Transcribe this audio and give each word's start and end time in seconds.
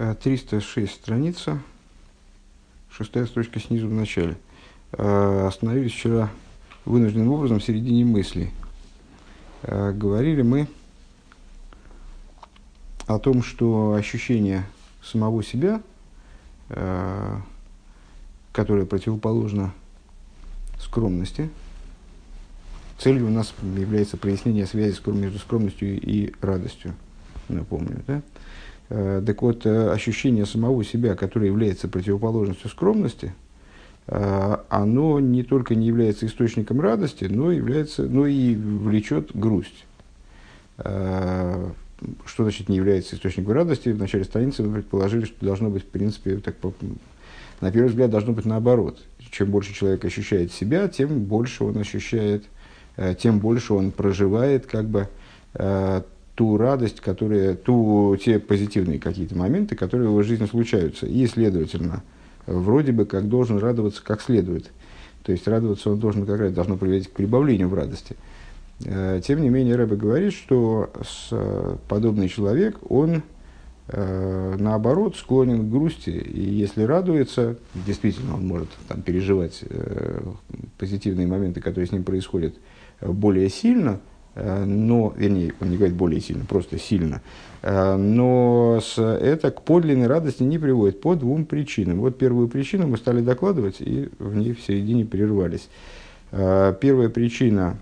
306 0.00 0.90
страница, 0.90 1.60
шестая 2.90 3.26
строчка 3.26 3.60
снизу 3.60 3.86
в 3.86 3.92
начале. 3.92 4.38
Э, 4.92 5.46
остановились 5.46 5.92
вчера 5.92 6.30
вынужденным 6.86 7.30
образом 7.30 7.58
в 7.58 7.64
середине 7.64 8.06
мысли. 8.06 8.50
Э, 9.62 9.92
говорили 9.92 10.40
мы 10.40 10.68
о 13.06 13.18
том, 13.18 13.42
что 13.42 13.92
ощущение 13.92 14.64
самого 15.04 15.44
себя, 15.44 15.82
э, 16.70 17.36
которое 18.52 18.86
противоположно 18.86 19.74
скромности, 20.78 21.50
целью 22.98 23.26
у 23.26 23.30
нас 23.30 23.52
является 23.76 24.16
прояснение 24.16 24.66
связи 24.66 24.98
между 25.10 25.38
скромностью 25.38 26.00
и 26.00 26.32
радостью, 26.40 26.94
напомню, 27.50 28.02
да? 28.06 28.22
Э, 28.90 29.22
так 29.24 29.40
вот, 29.40 29.66
э, 29.66 29.92
ощущение 29.92 30.44
самого 30.44 30.84
себя, 30.84 31.14
которое 31.14 31.46
является 31.46 31.86
противоположностью 31.86 32.68
скромности, 32.68 33.32
э, 34.08 34.56
оно 34.68 35.20
не 35.20 35.44
только 35.44 35.76
не 35.76 35.86
является 35.86 36.26
источником 36.26 36.80
радости, 36.80 37.24
но, 37.24 37.52
является, 37.52 38.02
но 38.02 38.26
и 38.26 38.54
влечет 38.56 39.30
грусть. 39.34 39.86
Что 40.78 41.74
значит 42.38 42.70
не 42.70 42.76
является 42.76 43.14
источником 43.14 43.52
радости? 43.52 43.90
В 43.90 43.98
начале 43.98 44.24
страницы 44.24 44.62
мы 44.62 44.76
предположили, 44.76 45.26
что 45.26 45.44
должно 45.44 45.68
быть, 45.68 45.82
в 45.82 45.88
принципе, 45.88 46.36
так, 46.38 46.54
на 47.60 47.70
первый 47.70 47.88
взгляд, 47.88 48.10
должно 48.10 48.32
быть 48.32 48.46
наоборот. 48.46 48.98
Чем 49.30 49.50
больше 49.50 49.74
человек 49.74 50.02
ощущает 50.06 50.52
себя, 50.52 50.88
тем 50.88 51.24
больше 51.24 51.64
он 51.64 51.76
ощущает, 51.76 52.44
тем 53.18 53.40
больше 53.40 53.74
он 53.74 53.90
проживает 53.90 54.64
как 54.64 54.86
бы 54.86 55.08
ту 56.40 56.56
радость, 56.56 57.00
которая, 57.00 57.54
ту, 57.54 58.16
те 58.16 58.38
позитивные 58.38 58.98
какие-то 58.98 59.36
моменты, 59.36 59.76
которые 59.76 60.08
в 60.08 60.12
его 60.12 60.22
жизни 60.22 60.46
случаются. 60.46 61.04
И, 61.04 61.26
следовательно, 61.26 62.02
вроде 62.46 62.92
бы 62.92 63.04
как 63.04 63.28
должен 63.28 63.58
радоваться 63.58 64.02
как 64.02 64.22
следует. 64.22 64.70
То 65.22 65.32
есть 65.32 65.46
радоваться 65.46 65.90
он 65.90 65.98
должен 65.98 66.24
как 66.24 66.40
раз 66.40 66.54
должно 66.54 66.78
приводить 66.78 67.08
к 67.08 67.10
прибавлению 67.10 67.68
в 67.68 67.74
радости. 67.74 68.16
Э, 68.86 69.20
тем 69.22 69.42
не 69.42 69.50
менее, 69.50 69.76
Рэбе 69.76 69.96
говорит, 69.96 70.32
что 70.32 70.90
подобный 71.90 72.30
человек, 72.30 72.78
он 72.88 73.22
э, 73.88 74.56
наоборот 74.58 75.16
склонен 75.16 75.68
к 75.68 75.70
грусти. 75.70 76.08
И 76.08 76.40
если 76.40 76.84
радуется, 76.84 77.58
действительно 77.86 78.36
он 78.36 78.46
может 78.46 78.70
там, 78.88 79.02
переживать 79.02 79.62
э, 79.68 80.22
позитивные 80.78 81.26
моменты, 81.26 81.60
которые 81.60 81.86
с 81.86 81.92
ним 81.92 82.02
происходят, 82.02 82.54
более 83.02 83.50
сильно– 83.50 84.00
но, 84.64 85.12
вернее, 85.16 85.54
он 85.60 85.70
не 85.70 85.76
говорит 85.76 85.96
более 85.96 86.20
сильно, 86.20 86.44
просто 86.44 86.78
сильно, 86.78 87.20
э, 87.62 87.96
но 87.96 88.80
это 88.96 89.50
к 89.50 89.62
подлинной 89.62 90.06
радости 90.06 90.42
не 90.42 90.58
приводит 90.58 91.00
по 91.00 91.14
двум 91.14 91.44
причинам. 91.44 92.00
Вот 92.00 92.16
первую 92.16 92.48
причину 92.48 92.86
мы 92.86 92.96
стали 92.96 93.20
докладывать 93.20 93.76
и 93.80 94.08
в 94.18 94.36
ней 94.36 94.54
в 94.54 94.60
середине 94.62 95.04
прервались. 95.04 95.68
Э, 96.32 96.74
первая 96.80 97.08
причина, 97.08 97.78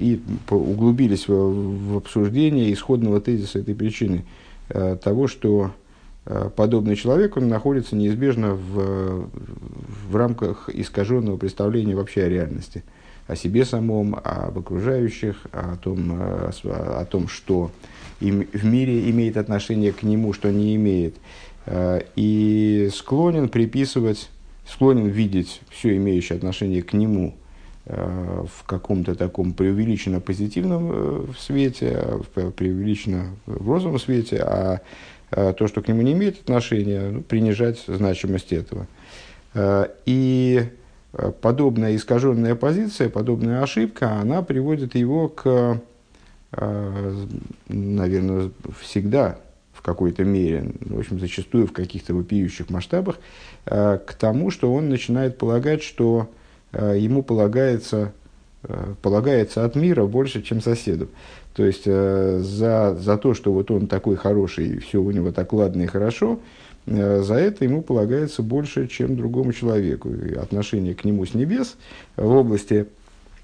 и 0.00 0.20
углубились 0.50 1.28
в, 1.28 1.92
в 1.92 1.96
обсуждение 1.98 2.72
исходного 2.72 3.20
тезиса 3.20 3.60
этой 3.60 3.76
причины, 3.76 4.24
того, 4.68 5.28
что 5.28 5.70
подобный 6.56 6.96
человек, 6.96 7.36
он 7.36 7.46
находится 7.46 7.94
неизбежно 7.94 8.54
в, 8.54 9.28
в 10.10 10.16
рамках 10.16 10.68
искаженного 10.68 11.36
представления 11.36 11.94
вообще 11.94 12.24
о 12.24 12.28
реальности– 12.28 12.82
о 13.32 13.36
себе 13.36 13.64
самом, 13.64 14.14
об 14.22 14.58
окружающих, 14.58 15.36
о 15.52 15.76
том, 15.76 16.20
э, 16.20 16.50
о 16.64 17.04
том 17.06 17.28
что 17.28 17.70
им, 18.20 18.46
в 18.52 18.64
мире 18.64 19.10
имеет 19.10 19.36
отношение 19.36 19.92
к 19.92 20.02
нему, 20.02 20.32
что 20.32 20.52
не 20.52 20.76
имеет. 20.76 21.16
Э, 21.66 22.02
и 22.14 22.90
склонен 22.94 23.48
приписывать, 23.48 24.30
склонен 24.66 25.06
видеть 25.06 25.62
все 25.70 25.96
имеющее 25.96 26.36
отношение 26.36 26.82
к 26.82 26.92
нему 26.92 27.34
э, 27.86 28.44
в 28.54 28.64
каком-то 28.64 29.14
таком 29.14 29.54
преувеличенно 29.54 30.20
позитивном 30.20 31.34
свете, 31.38 32.20
преувеличенно 32.34 33.30
в 33.46 33.68
розовом 33.68 33.98
свете, 33.98 34.42
а 34.42 34.80
то, 35.30 35.66
что 35.66 35.80
к 35.80 35.88
нему 35.88 36.02
не 36.02 36.12
имеет 36.12 36.42
отношения, 36.42 37.08
ну, 37.08 37.22
принижать 37.22 37.82
значимость 37.86 38.52
этого. 38.52 38.86
И 40.04 40.68
подобная 41.40 41.96
искаженная 41.96 42.54
позиция, 42.54 43.08
подобная 43.08 43.62
ошибка, 43.62 44.12
она 44.20 44.42
приводит 44.42 44.94
его 44.94 45.28
к, 45.28 45.80
э, 46.52 47.26
наверное, 47.68 48.50
всегда 48.80 49.38
в 49.72 49.82
какой-то 49.82 50.24
мере, 50.24 50.72
в 50.80 50.98
общем, 50.98 51.18
зачастую 51.18 51.66
в 51.66 51.72
каких-то 51.72 52.14
вопиющих 52.14 52.70
масштабах, 52.70 53.18
э, 53.66 53.98
к 54.06 54.14
тому, 54.14 54.50
что 54.50 54.72
он 54.72 54.88
начинает 54.88 55.38
полагать, 55.38 55.82
что 55.82 56.28
ему 56.72 57.22
полагается, 57.22 58.14
полагается 59.02 59.66
от 59.66 59.76
мира 59.76 60.06
больше, 60.06 60.40
чем 60.40 60.62
соседу. 60.62 61.10
То 61.52 61.66
есть 61.66 61.84
за, 61.84 62.96
за 62.98 63.18
то, 63.18 63.34
что 63.34 63.52
вот 63.52 63.70
он 63.70 63.88
такой 63.88 64.16
хороший, 64.16 64.78
все 64.78 64.98
у 65.02 65.10
него 65.10 65.32
так 65.32 65.52
ладно 65.52 65.82
и 65.82 65.86
хорошо, 65.86 66.38
Э, 66.38 66.71
за 66.86 67.34
это 67.34 67.64
ему 67.64 67.82
полагается 67.82 68.42
больше, 68.42 68.88
чем 68.88 69.16
другому 69.16 69.52
человеку. 69.52 70.10
И 70.10 70.34
отношение 70.34 70.94
к 70.94 71.04
нему 71.04 71.24
с 71.24 71.34
небес 71.34 71.76
в 72.16 72.30
области 72.30 72.86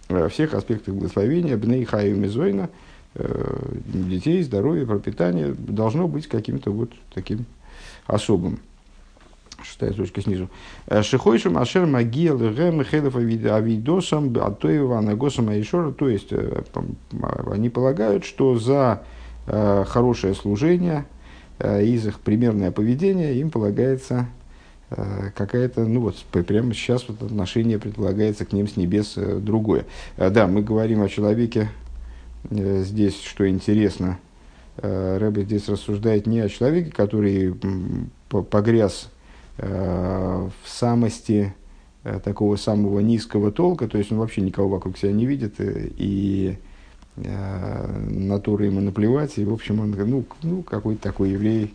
э, 0.08 0.28
всех 0.28 0.54
аспектов 0.54 0.94
благословения, 0.94 1.56
бней 1.56 1.84
хаю 1.84 2.16
мизойна, 2.16 2.68
э, 3.14 3.68
детей, 3.86 4.42
здоровья, 4.42 4.86
пропитания, 4.86 5.54
должно 5.56 6.08
быть 6.08 6.26
каким-то 6.26 6.72
вот 6.72 6.90
таким 7.14 7.46
особым. 8.06 8.58
Шестая 9.62 9.92
точка 9.92 10.20
снизу. 10.20 10.48
Шихойшим 11.02 11.58
ашер 11.58 11.84
магил 11.86 12.38
гэм 12.38 12.84
хелев 12.84 13.16
авидосам 13.16 14.36
атоева 14.38 14.98
анагосам 14.98 15.48
аишора. 15.48 15.90
То 15.90 16.08
есть, 16.08 16.32
они 17.50 17.68
полагают, 17.68 18.24
что 18.24 18.56
за 18.56 19.02
хорошее 19.46 20.34
служение, 20.34 21.06
Э, 21.08 21.17
из 21.60 22.06
их 22.06 22.20
примерное 22.20 22.70
поведение 22.70 23.34
им 23.40 23.50
полагается 23.50 24.26
э, 24.90 25.30
какая-то, 25.34 25.84
ну 25.86 26.00
вот 26.00 26.16
прямо 26.46 26.72
сейчас 26.72 27.08
вот 27.08 27.22
отношение 27.22 27.78
предполагается 27.78 28.44
к 28.44 28.52
ним 28.52 28.68
с 28.68 28.76
небес 28.76 29.14
э, 29.16 29.38
другое. 29.38 29.84
Да, 30.16 30.46
мы 30.46 30.62
говорим 30.62 31.02
о 31.02 31.08
человеке 31.08 31.68
здесь, 32.50 33.20
что 33.20 33.48
интересно, 33.48 34.18
Рэбе 34.76 35.42
здесь 35.42 35.68
рассуждает 35.68 36.26
не 36.26 36.38
о 36.38 36.48
человеке, 36.48 36.92
который 36.92 37.52
погряз 38.28 39.10
в 39.56 40.52
самости 40.64 41.52
такого 42.22 42.54
самого 42.54 43.00
низкого 43.00 43.50
толка, 43.50 43.88
то 43.88 43.98
есть 43.98 44.12
он 44.12 44.18
вообще 44.18 44.40
никого 44.40 44.68
вокруг 44.68 44.96
себя 44.96 45.10
не 45.10 45.26
видит 45.26 45.56
и 45.58 46.58
э, 47.24 48.08
натуры 48.10 48.66
ему 48.66 48.80
наплевать, 48.80 49.38
и, 49.38 49.44
в 49.44 49.52
общем, 49.52 49.80
он 49.80 49.90
ну, 49.90 50.24
ну, 50.42 50.62
какой-то 50.62 51.02
такой 51.02 51.30
еврей, 51.30 51.74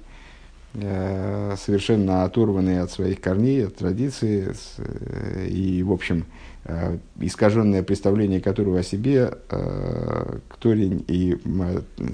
э, 0.75 1.55
совершенно 1.57 2.23
оторванный 2.23 2.81
от 2.81 2.91
своих 2.91 3.21
корней, 3.21 3.67
от 3.67 3.75
традиции, 3.75 4.53
э, 4.77 5.47
и, 5.47 5.83
в 5.83 5.91
общем, 5.91 6.25
искаженное 7.19 7.83
представление 7.83 8.39
которого 8.39 8.79
о 8.79 8.83
себе 8.83 9.33
к 9.49 10.57
Торе 10.59 11.01
и 11.09 11.37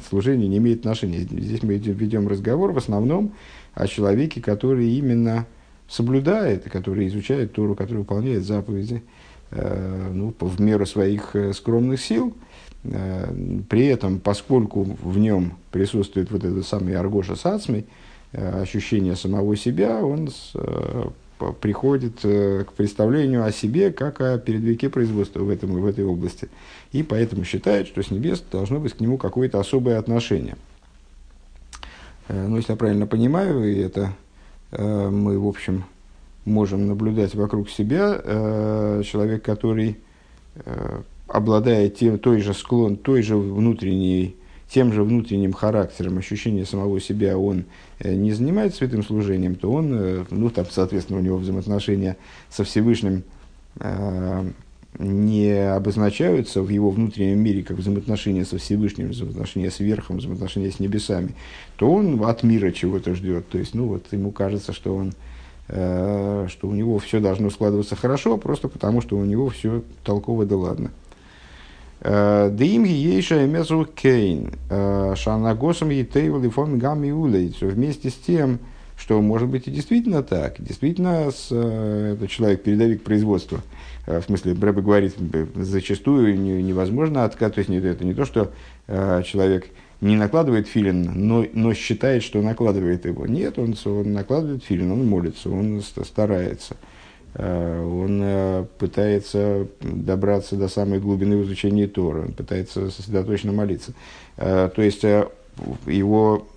служению 0.09 0.49
не 0.49 0.57
имеет 0.57 0.79
отношения. 0.79 1.19
Здесь 1.19 1.61
мы 1.61 1.75
ведем 1.75 2.27
разговор 2.27 2.71
в 2.71 2.77
основном 2.79 3.35
о 3.75 3.85
человеке, 3.85 4.41
который 4.41 4.89
именно 4.89 5.45
соблюдает, 5.87 6.63
который 6.63 7.07
изучает 7.09 7.53
Тору, 7.53 7.75
который 7.75 7.99
выполняет 7.99 8.43
заповеди 8.43 9.03
ну, 9.51 10.33
в 10.39 10.59
меру 10.59 10.87
своих 10.87 11.35
скромных 11.53 12.01
сил– 12.01 12.35
при 12.83 13.87
этом, 13.87 14.19
поскольку 14.19 14.83
в 14.83 15.17
нем 15.17 15.57
присутствует 15.71 16.31
вот 16.31 16.45
этот 16.45 16.65
самый 16.65 16.95
Аргоша 16.95 17.35
Сацмий, 17.35 17.85
э, 18.31 18.61
ощущение 18.61 19.17
самого 19.17 19.57
себя, 19.57 20.01
он 20.01 20.29
э, 20.55 21.05
приходит 21.59 22.19
к 22.21 22.71
представлению 22.75 23.43
о 23.45 23.51
себе 23.51 23.91
как 23.91 24.21
о 24.21 24.37
передвиге 24.37 24.89
производства 24.89 25.39
в, 25.39 25.49
этом, 25.49 25.71
в 25.71 25.85
этой 25.85 26.05
области. 26.05 26.49
И 26.93 27.03
поэтому 27.03 27.43
считает, 27.43 27.87
что 27.87 28.01
с 28.01 28.11
небес 28.11 28.43
должно 28.49 28.79
быть 28.79 28.93
к 28.93 28.99
нему 28.99 29.17
какое-то 29.17 29.59
особое 29.59 29.99
отношение. 29.99 30.55
Но 32.27 32.57
если 32.57 32.73
я 32.73 32.77
правильно 32.77 33.07
понимаю, 33.07 33.63
и 33.63 33.79
это 33.79 34.13
мы, 34.77 35.39
в 35.39 35.47
общем, 35.47 35.85
можем 36.43 36.87
наблюдать 36.87 37.35
вокруг 37.35 37.69
себя, 37.69 39.01
человек, 39.03 39.41
который 39.41 39.97
обладая 41.31 41.89
тем, 41.89 42.19
той 42.19 42.41
же 42.41 42.53
склон, 42.53 42.97
той 42.97 43.21
же 43.21 43.35
внутренней, 43.37 44.35
тем 44.69 44.93
же 44.93 45.03
внутренним 45.03 45.53
характером 45.53 46.17
ощущения 46.17 46.65
самого 46.65 46.99
себя, 46.99 47.37
он 47.37 47.65
э, 47.99 48.13
не 48.13 48.31
занимается 48.31 48.79
святым 48.79 49.03
служением, 49.03 49.55
то 49.55 49.71
он, 49.71 49.93
э, 49.93 50.25
ну, 50.29 50.49
там, 50.49 50.65
соответственно, 50.69 51.19
у 51.19 51.23
него 51.23 51.37
взаимоотношения 51.37 52.17
со 52.49 52.63
Всевышним 52.63 53.23
э, 53.79 54.51
не 54.97 55.51
обозначаются 55.75 56.61
в 56.61 56.69
его 56.69 56.89
внутреннем 56.89 57.39
мире 57.39 57.63
как 57.63 57.77
взаимоотношения 57.77 58.43
со 58.43 58.57
Всевышним, 58.57 59.09
взаимоотношения 59.09 59.71
с 59.71 59.79
верхом, 59.79 60.17
взаимоотношения 60.17 60.71
с 60.71 60.79
небесами, 60.79 61.35
то 61.77 61.91
он 61.91 62.23
от 62.25 62.43
мира 62.43 62.71
чего-то 62.71 63.13
ждет. 63.15 63.47
То 63.49 63.57
есть, 63.57 63.73
ну 63.75 63.87
вот 63.87 64.05
ему 64.11 64.31
кажется, 64.31 64.73
что 64.73 64.95
он 64.95 65.13
э, 65.67 66.47
что 66.49 66.67
у 66.67 66.73
него 66.73 66.99
все 66.99 67.19
должно 67.19 67.49
складываться 67.49 67.95
хорошо, 67.95 68.37
просто 68.37 68.67
потому 68.67 69.01
что 69.01 69.17
у 69.17 69.25
него 69.25 69.49
все 69.49 69.83
толково 70.03 70.45
да 70.45 70.57
ладно. 70.57 70.91
Э, 72.01 72.49
Димги 72.51 72.91
ейша 72.91 73.45
эмезу 73.45 73.85
кейн, 73.85 74.53
э, 74.69 75.15
шанагосом 75.17 75.89
етейвал 75.89 76.43
и 76.43 76.49
фон 76.49 76.79
гамми 76.79 77.11
Вместе 77.11 78.09
с 78.09 78.13
тем, 78.15 78.59
что 78.97 79.21
может 79.21 79.49
быть 79.49 79.67
и 79.67 79.71
действительно 79.71 80.23
так. 80.23 80.61
Действительно, 80.61 81.29
с, 81.31 81.49
э, 81.51 82.15
это 82.15 82.27
человек 82.27 82.63
передовик 82.63 83.03
производства. 83.03 83.61
В 84.07 84.21
смысле, 84.23 84.55
Брэбе 84.55 84.81
говорит, 84.81 85.15
зачастую 85.55 86.39
невозможно 86.39 87.25
откат. 87.25 87.55
То 87.55 87.59
есть 87.59 87.69
это 87.69 88.03
не 88.03 88.15
то, 88.15 88.25
что 88.25 88.51
человек 88.87 89.67
не 90.01 90.15
накладывает 90.15 90.67
филин, 90.67 91.11
но, 91.13 91.45
но 91.53 91.75
считает, 91.75 92.23
что 92.23 92.41
накладывает 92.41 93.05
его. 93.05 93.27
Нет, 93.27 93.59
он, 93.59 93.75
он 93.85 94.13
накладывает 94.13 94.63
филин, 94.63 94.91
он 94.91 95.05
молится, 95.05 95.51
он 95.51 95.83
старается. 95.83 96.75
Э, 97.35 97.83
он 97.83 98.19
э, 98.23 98.65
пытается 98.77 99.67
добраться 99.81 100.55
до 100.55 100.67
самой 100.67 100.99
глубины 100.99 101.37
в 101.37 101.43
изучении 101.43 101.85
Тора, 101.85 102.21
он 102.21 102.33
пытается 102.33 102.89
сосредоточенно 102.89 103.53
молиться. 103.53 103.93
Э, 104.37 104.69
то 104.73 104.81
есть 104.81 105.03
его 105.85 106.47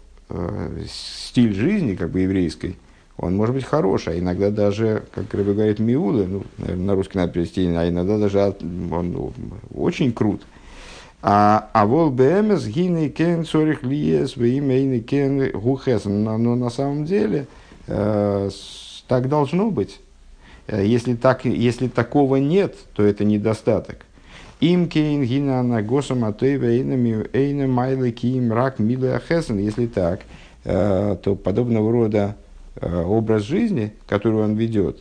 стиль 0.89 1.53
жизни, 1.53 1.95
как 1.95 2.11
бы 2.11 2.21
еврейской, 2.21 2.79
он 3.19 3.37
может 3.37 3.55
быть 3.55 3.65
хороший, 3.65 4.15
а 4.15 4.19
иногда 4.19 4.51
даже, 4.51 5.05
как 5.13 5.35
Рыба 5.35 5.53
говорит, 5.53 5.79
миуда, 5.79 6.27
ну, 6.27 6.43
на 6.57 6.95
русский 6.95 7.19
надо 7.19 7.33
перевести, 7.33 7.67
а 7.67 7.87
иногда 7.87 8.17
даже 8.17 8.39
он 8.39 9.13
ну, 9.13 9.33
очень 9.75 10.13
крут. 10.13 10.43
А, 11.25 11.69
а 11.73 11.87
вол 11.87 12.11
бэмэс 12.11 12.67
гиней 12.67 13.09
кен 13.09 13.45
цорих 13.45 13.85
лиес 13.85 14.37
во 14.37 14.45
имя 14.45 14.99
кен 15.01 15.53
гухес. 15.53 16.05
Но 16.05 16.37
на 16.37 16.69
самом 16.69 17.05
деле 17.05 17.47
э, 17.87 18.51
так 19.07 19.29
должно 19.29 19.71
быть. 19.71 20.01
Э, 20.67 20.85
если, 20.85 21.15
так, 21.15 21.45
если 21.45 21.89
такого 21.89 22.37
нет, 22.37 22.77
то 22.95 23.03
это 23.03 23.25
недостаток. 23.25 24.07
Им 24.61 24.89
кейн 24.89 25.25
гина 25.25 25.63
на 25.63 25.79
атоева 25.79 26.67
эйна 26.67 27.67
майлы 27.67 28.13
киим 28.13 28.53
рак 28.53 28.79
милы 28.79 29.13
ахесен. 29.13 29.59
Если 29.59 29.87
так, 29.87 30.21
э, 30.65 31.17
то 31.23 31.35
подобного 31.35 31.91
рода 31.91 32.37
э, 32.77 33.03
образ 33.03 33.43
жизни, 33.43 33.93
который 34.07 34.41
он 34.41 34.55
ведет, 34.55 35.01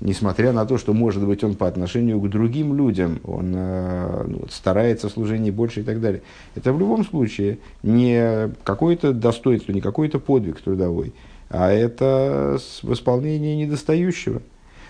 несмотря 0.00 0.52
на 0.52 0.66
то, 0.66 0.76
что, 0.76 0.92
может 0.92 1.26
быть, 1.26 1.42
он 1.42 1.54
по 1.54 1.66
отношению 1.66 2.20
к 2.20 2.28
другим 2.28 2.76
людям, 2.76 3.20
он 3.24 3.52
ну, 3.52 4.44
старается 4.50 5.08
в 5.08 5.12
служении 5.12 5.50
больше 5.50 5.80
и 5.80 5.82
так 5.82 5.98
далее. 5.98 6.20
Это 6.54 6.74
в 6.74 6.78
любом 6.78 7.02
случае 7.06 7.58
не 7.82 8.50
какое-то 8.64 9.14
достоинство, 9.14 9.72
не 9.72 9.80
какой-то 9.80 10.20
подвиг 10.20 10.60
трудовой, 10.60 11.14
а 11.52 11.70
это 11.70 12.58
восполнение 12.82 13.56
недостающего. 13.56 14.40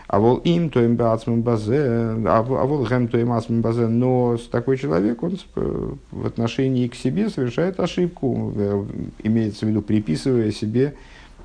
А 0.07 0.21
вол 0.21 0.37
им 0.39 0.69
то 0.69 0.83
им 0.83 0.97
базе, 0.97 1.83
а 2.27 2.43
вол 2.43 2.85
гэм 2.85 3.09
то 3.09 3.19
им 3.19 3.33
базе, 3.63 3.87
но 3.87 4.37
такой 4.51 4.77
человек, 4.77 5.23
он 5.23 5.39
в 5.55 6.27
отношении 6.27 6.87
к 6.87 6.95
себе 6.95 7.31
совершает 7.31 7.81
ошибку, 7.81 8.53
э, 8.55 8.85
имеется 9.23 9.65
в 9.65 9.71
виду, 9.71 9.81
приписывая 9.81 10.51
себе 10.51 10.95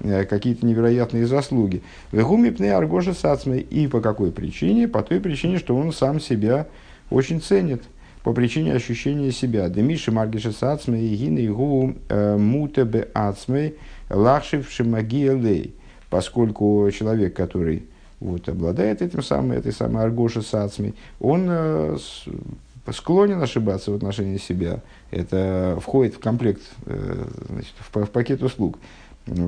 э, 0.01 0.25
какие-то 0.25 0.65
невероятные 0.65 1.25
заслуги. 1.25 1.81
Вегуми 2.11 2.49
пне 2.49 2.75
аргоша 2.75 3.13
сацмой. 3.13 3.61
И 3.61 3.87
по 3.87 4.01
какой 4.01 4.31
причине? 4.31 4.87
По 4.87 5.01
той 5.01 5.21
причине, 5.21 5.59
что 5.59 5.75
он 5.75 5.93
сам 5.93 6.19
себя 6.19 6.67
очень 7.09 7.41
ценит 7.41 7.83
по 8.23 8.33
причине 8.33 8.73
ощущения 8.73 9.31
себя. 9.31 9.69
Демиши 9.69 10.11
маргиша 10.11 10.51
сацмей 10.51 11.07
и 11.07 11.15
гины 11.15 11.47
гу 11.47 11.95
э, 12.09 12.35
мутебе 12.35 13.07
ацмей 13.13 13.75
лахшив 14.09 14.69
шимагиелей, 14.69 15.75
поскольку 16.09 16.89
человек, 16.91 17.35
который 17.35 17.85
вот, 18.19 18.47
обладает 18.49 19.01
этим 19.01 19.21
самым, 19.21 19.51
этой 19.53 19.71
самой 19.71 20.03
аргоши 20.03 20.41
сацмей, 20.41 20.95
он 21.19 21.47
э, 21.49 21.97
склонен 22.91 23.41
ошибаться 23.41 23.91
в 23.91 23.95
отношении 23.95 24.37
себя. 24.37 24.81
Это 25.11 25.77
входит 25.81 26.15
в 26.15 26.19
комплект, 26.19 26.61
э, 26.85 27.25
значит, 27.49 27.73
в, 27.79 28.05
в 28.05 28.09
пакет 28.09 28.43
услуг 28.43 28.77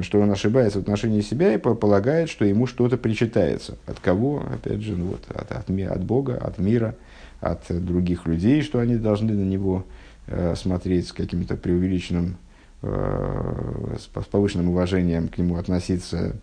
что 0.02 0.20
он 0.20 0.32
ошибается 0.32 0.80
в 0.80 0.82
отношении 0.82 1.22
себя 1.22 1.54
и 1.54 1.58
полагает, 1.58 2.30
что 2.30 2.46
ему 2.46 2.68
что-то 2.68 2.98
причитается. 2.98 3.78
От 3.86 4.00
кого? 4.00 4.44
Опять 4.54 4.82
же, 4.82 4.96
ну 4.96 5.06
вот, 5.06 5.22
от, 5.30 5.52
от, 5.52 5.70
от 5.70 6.04
Бога, 6.04 6.38
от 6.38 6.58
мира, 6.58 6.96
от 7.40 7.64
других 7.70 8.26
людей, 8.26 8.62
что 8.62 8.80
они 8.80 8.96
должны 8.96 9.34
на 9.34 9.46
него 9.46 9.86
э, 10.28 10.56
смотреть 10.56 11.08
с 11.08 11.14
каким-то 11.14 11.56
преувеличенным 11.56 12.38
с 12.82 14.26
повышенным 14.32 14.70
уважением 14.70 15.28
к 15.28 15.38
нему 15.38 15.58
относиться, 15.58 16.36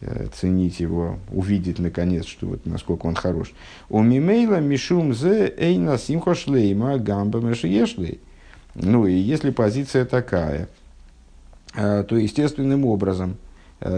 э, 0.00 0.28
ценить 0.34 0.80
его, 0.80 1.18
увидеть 1.30 1.78
наконец, 1.78 2.24
что 2.24 2.46
вот 2.46 2.64
насколько 2.64 3.06
он 3.06 3.14
хорош. 3.14 3.52
У 3.90 4.02
мимейла 4.02 4.60
мишум 4.60 5.12
зе 5.12 5.52
эйна 5.58 5.98
симхо 5.98 6.34
гамба 6.98 7.40
мешиешлей. 7.40 8.20
Ну 8.74 9.06
и 9.06 9.12
если 9.12 9.50
позиция 9.50 10.06
такая, 10.06 10.68
э, 11.74 12.04
то 12.08 12.16
естественным 12.16 12.86
образом, 12.86 13.36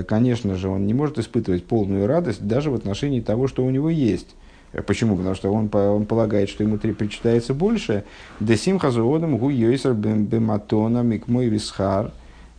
конечно 0.06 0.54
же, 0.54 0.68
он 0.68 0.86
не 0.86 0.94
может 0.94 1.18
испытывать 1.18 1.66
полную 1.66 2.06
радость 2.06 2.46
даже 2.46 2.70
в 2.70 2.74
отношении 2.74 3.20
того, 3.20 3.48
что 3.48 3.64
у 3.64 3.70
него 3.70 3.90
есть. 3.90 4.28
Почему? 4.86 5.16
Потому 5.16 5.34
что 5.34 5.52
он, 5.52 5.68
он 5.72 6.06
полагает, 6.06 6.48
что 6.48 6.64
ему 6.64 6.78
причитается 6.78 7.52
больше. 7.52 8.04
Десим 8.40 8.78
хазуодам 8.78 9.36
гу 9.36 9.50
йойсер 9.50 9.92
бематона 9.92 11.02
микмой 11.02 11.48
висхар, 11.48 12.10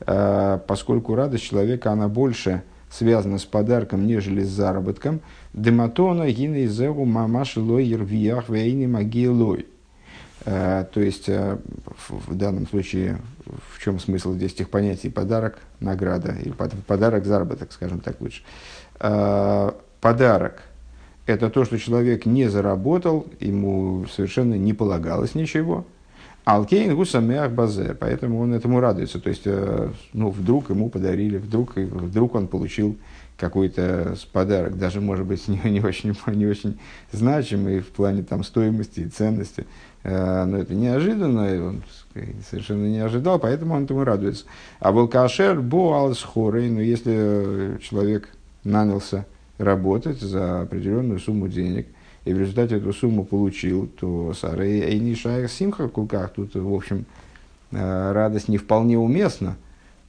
э, 0.01 0.59
поскольку 0.67 1.15
радость 1.15 1.43
человека, 1.43 1.91
она 1.91 2.07
больше 2.07 2.61
связана 2.91 3.39
с 3.39 3.45
подарком, 3.45 4.05
нежели 4.05 4.43
с 4.43 4.49
заработком. 4.49 5.21
Дематона 5.53 6.29
гины 6.31 6.67
зеу 6.67 7.03
мамаши 7.05 7.59
лой 7.59 7.85
ервиях 7.85 8.47
вейни 8.47 8.85
магиелой. 8.85 9.65
Э, 10.45 10.85
то 10.93 11.01
есть, 11.01 11.29
э, 11.29 11.57
в 12.07 12.35
данном 12.35 12.67
случае, 12.67 13.17
в 13.71 13.83
чем 13.83 13.99
смысл 13.99 14.33
здесь 14.33 14.53
этих 14.53 14.69
понятий? 14.69 15.09
Подарок, 15.09 15.57
награда, 15.79 16.35
или 16.43 16.53
подарок, 16.85 17.25
заработок, 17.25 17.71
скажем 17.71 18.01
так 18.01 18.21
лучше. 18.21 18.43
Подарок– 18.99 20.61
это 21.25 21.49
то, 21.49 21.63
что 21.65 21.77
человек 21.77 22.25
не 22.25 22.47
заработал, 22.49 23.27
ему 23.39 24.05
совершенно 24.13 24.55
не 24.55 24.73
полагалось 24.73 25.35
ничего. 25.35 25.85
Алкейн 26.45 26.93
гусамеах 26.95 27.51
базе, 27.51 27.95
поэтому 27.97 28.41
он 28.41 28.53
этому 28.53 28.81
радуется. 28.81 29.19
То 29.19 29.29
есть, 29.29 29.43
э, 29.45 29.89
ну, 30.11 30.29
вдруг 30.29 30.69
ему 30.69 30.89
подарили, 30.89 31.37
вдруг, 31.37 31.77
вдруг 31.77 32.35
он 32.35 32.47
получил 32.47 32.97
какой-то 33.37 34.17
подарок, 34.33 34.77
даже, 34.77 34.99
может 34.99 35.25
быть, 35.25 35.47
не, 35.47 35.59
не, 35.69 35.79
очень, 35.79 36.13
не 36.27 36.45
очень 36.45 36.77
значимый 37.13 37.79
в 37.79 37.87
плане 37.87 38.23
там, 38.23 38.43
стоимости 38.43 39.01
и 39.01 39.07
ценности. 39.07 39.65
Э, 40.03 40.43
но 40.43 40.57
это 40.57 40.75
неожиданно, 40.75 41.55
и 41.55 41.59
он 41.59 41.83
совершенно 42.49 42.87
не 42.87 42.99
ожидал, 42.99 43.39
поэтому 43.39 43.75
он 43.75 43.85
этому 43.85 44.03
радуется. 44.03 44.43
А 44.81 44.91
волкашер 44.91 45.61
бо 45.61 45.97
алсхорей, 45.97 46.69
но 46.69 46.81
если 46.81 47.79
человек 47.81 48.27
нанялся 48.65 49.25
работать 49.57 50.19
за 50.19 50.61
определенную 50.61 51.19
сумму 51.19 51.47
денег, 51.47 51.87
и 52.25 52.33
в 52.33 52.39
результате 52.39 52.77
эту 52.77 52.93
сумму 52.93 53.25
получил, 53.25 53.87
то 53.87 54.33
Сарей 54.33 54.83
Эйни 54.83 55.13
Шайх 55.13 55.51
Симха 55.51 55.89
Кулках, 55.89 56.31
тут, 56.31 56.55
в 56.55 56.73
общем, 56.73 57.05
э, 57.71 58.11
радость 58.11 58.47
не 58.47 58.57
вполне 58.57 58.97
уместна. 58.97 59.57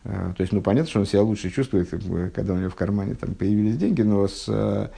Э, 0.05 0.33
то 0.37 0.41
есть, 0.41 0.53
ну, 0.53 0.61
понятно, 0.61 0.89
что 0.89 1.01
он 1.01 1.07
себя 1.07 1.23
лучше 1.23 1.51
чувствует, 1.51 1.91
когда 2.35 2.55
у 2.55 2.57
него 2.57 2.71
в 2.71 2.77
кармане 2.77 3.15
там 3.15 3.35
появились 3.35 3.77
деньги, 3.77 4.03
но 4.03 4.29
с, 4.29 4.45
э, 4.49 4.89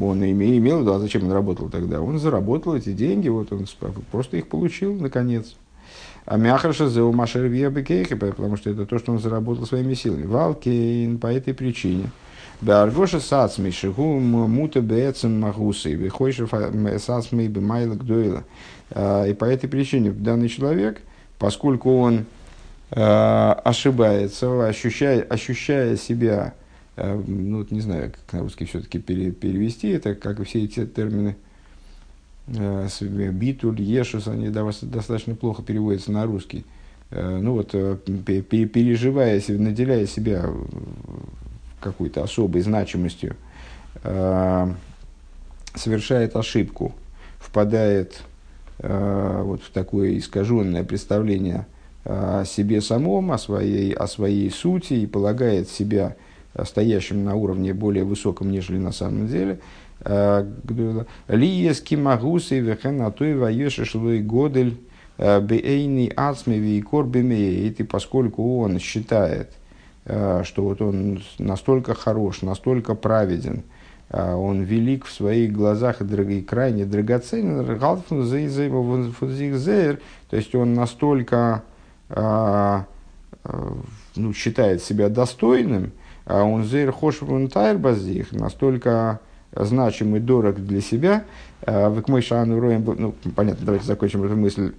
он 0.00 0.24
имел, 0.24 0.58
имел 0.58 0.78
в 0.78 0.80
виду, 0.82 0.92
а 0.92 0.98
зачем 0.98 1.24
он 1.24 1.32
работал 1.32 1.68
тогда? 1.68 2.02
Он 2.02 2.18
заработал 2.18 2.74
эти 2.74 2.92
деньги, 2.92 3.28
вот 3.28 3.52
он 3.52 3.66
просто 4.10 4.38
их 4.38 4.48
получил, 4.48 4.94
наконец. 4.94 5.54
А 6.26 6.36
мяхаша 6.36 6.88
за 6.88 7.04
умашер 7.04 7.48
потому 8.16 8.56
что 8.56 8.70
это 8.70 8.86
то, 8.86 8.98
что 8.98 9.12
он 9.12 9.20
заработал 9.20 9.66
своими 9.66 9.94
силами. 9.94 10.26
Валкейн 10.26 11.18
по 11.18 11.28
этой 11.28 11.54
причине– 11.54 12.10
Беаргоша 12.62 13.20
сацми 13.20 13.70
шигу 13.70 14.20
мута 14.20 14.80
бецем 14.80 15.40
магусы, 15.40 15.96
выходишь 15.96 16.40
сацми 17.02 17.46
бемайла 17.46 17.94
гдойла. 17.94 18.44
И 18.90 19.34
по 19.38 19.44
этой 19.44 19.68
причине 19.68 20.10
данный 20.10 20.48
человек, 20.48 21.00
поскольку 21.38 21.98
он 21.98 22.26
а, 22.92 23.52
ошибается, 23.64 24.66
ощущая, 24.66 25.22
ощущая 25.22 25.96
себя, 25.96 26.54
а, 26.96 27.22
ну, 27.26 27.64
не 27.70 27.80
знаю, 27.80 28.12
как 28.12 28.32
на 28.32 28.40
русский 28.40 28.64
все-таки 28.64 28.98
перевести 28.98 29.88
это, 29.88 30.14
как 30.14 30.40
и 30.40 30.44
все 30.44 30.64
эти 30.64 30.84
термины, 30.86 31.36
а, 32.48 32.88
битуль, 33.00 33.80
ешус, 33.80 34.26
они 34.26 34.48
достаточно 34.48 35.34
плохо 35.36 35.62
переводятся 35.62 36.12
на 36.12 36.26
русский. 36.26 36.64
Ну 37.12 37.54
вот, 37.54 37.72
переживая, 37.72 39.42
наделяя 39.48 40.06
себя 40.06 40.48
какой-то 41.80 42.22
особой 42.22 42.60
значимостью, 42.60 43.36
э, 44.04 44.72
совершает 45.74 46.36
ошибку, 46.36 46.94
впадает 47.38 48.22
э, 48.78 49.42
вот 49.44 49.62
в 49.62 49.70
такое 49.70 50.18
искаженное 50.18 50.84
представление 50.84 51.66
о 52.04 52.44
себе 52.46 52.80
самом, 52.80 53.30
о 53.30 53.38
своей, 53.38 53.92
о 53.92 54.06
своей 54.06 54.50
сути 54.50 54.94
и 54.94 55.06
полагает 55.06 55.68
себя 55.68 56.16
стоящим 56.64 57.24
на 57.24 57.34
уровне 57.34 57.74
более 57.74 58.04
высоком, 58.04 58.50
нежели 58.50 58.78
на 58.78 58.92
самом 58.92 59.26
деле. 59.26 59.60
Э, 60.00 60.50
Лиес 61.28 61.80
кимагусы 61.80 62.60
вехен 62.60 63.02
атуй 63.02 63.34
ваеши 63.34 63.84
шлой 63.84 64.20
годель 64.20 64.78
бейни 65.18 66.10
ацмеви 66.16 66.78
и 66.78 66.82
корбемеет, 66.82 67.80
и 67.80 67.82
поскольку 67.82 68.60
он 68.60 68.78
считает, 68.78 69.50
что 70.06 70.62
вот 70.62 70.80
он 70.80 71.22
настолько 71.38 71.94
хорош, 71.94 72.42
настолько 72.42 72.94
праведен, 72.94 73.62
он 74.10 74.62
велик 74.62 75.04
в 75.04 75.12
своих 75.12 75.52
глазах 75.52 76.00
и, 76.00 76.40
крайне 76.42 76.84
драгоценен, 76.84 77.64
то 80.30 80.36
есть 80.36 80.54
он 80.54 80.74
настолько 80.74 81.62
ну, 84.16 84.32
считает 84.34 84.82
себя 84.82 85.08
достойным, 85.08 85.92
а 86.24 86.42
он 86.44 86.64
зейр 86.64 86.92
хошвун 86.92 87.48
тайрбазих, 87.48 88.32
настолько 88.32 89.20
значим 89.52 90.16
и 90.16 90.20
дорог 90.20 90.56
для 90.56 90.80
себя. 90.80 91.24
А, 91.62 91.88
вы 91.88 92.02
к 92.02 92.08
мой 92.08 92.22
шану 92.22 92.60
роем, 92.60 92.84
ну, 92.84 93.14
понятно, 93.34 93.66
давайте 93.66 93.86
закончим 93.86 94.24
эту 94.24 94.36
мысль 94.36 94.72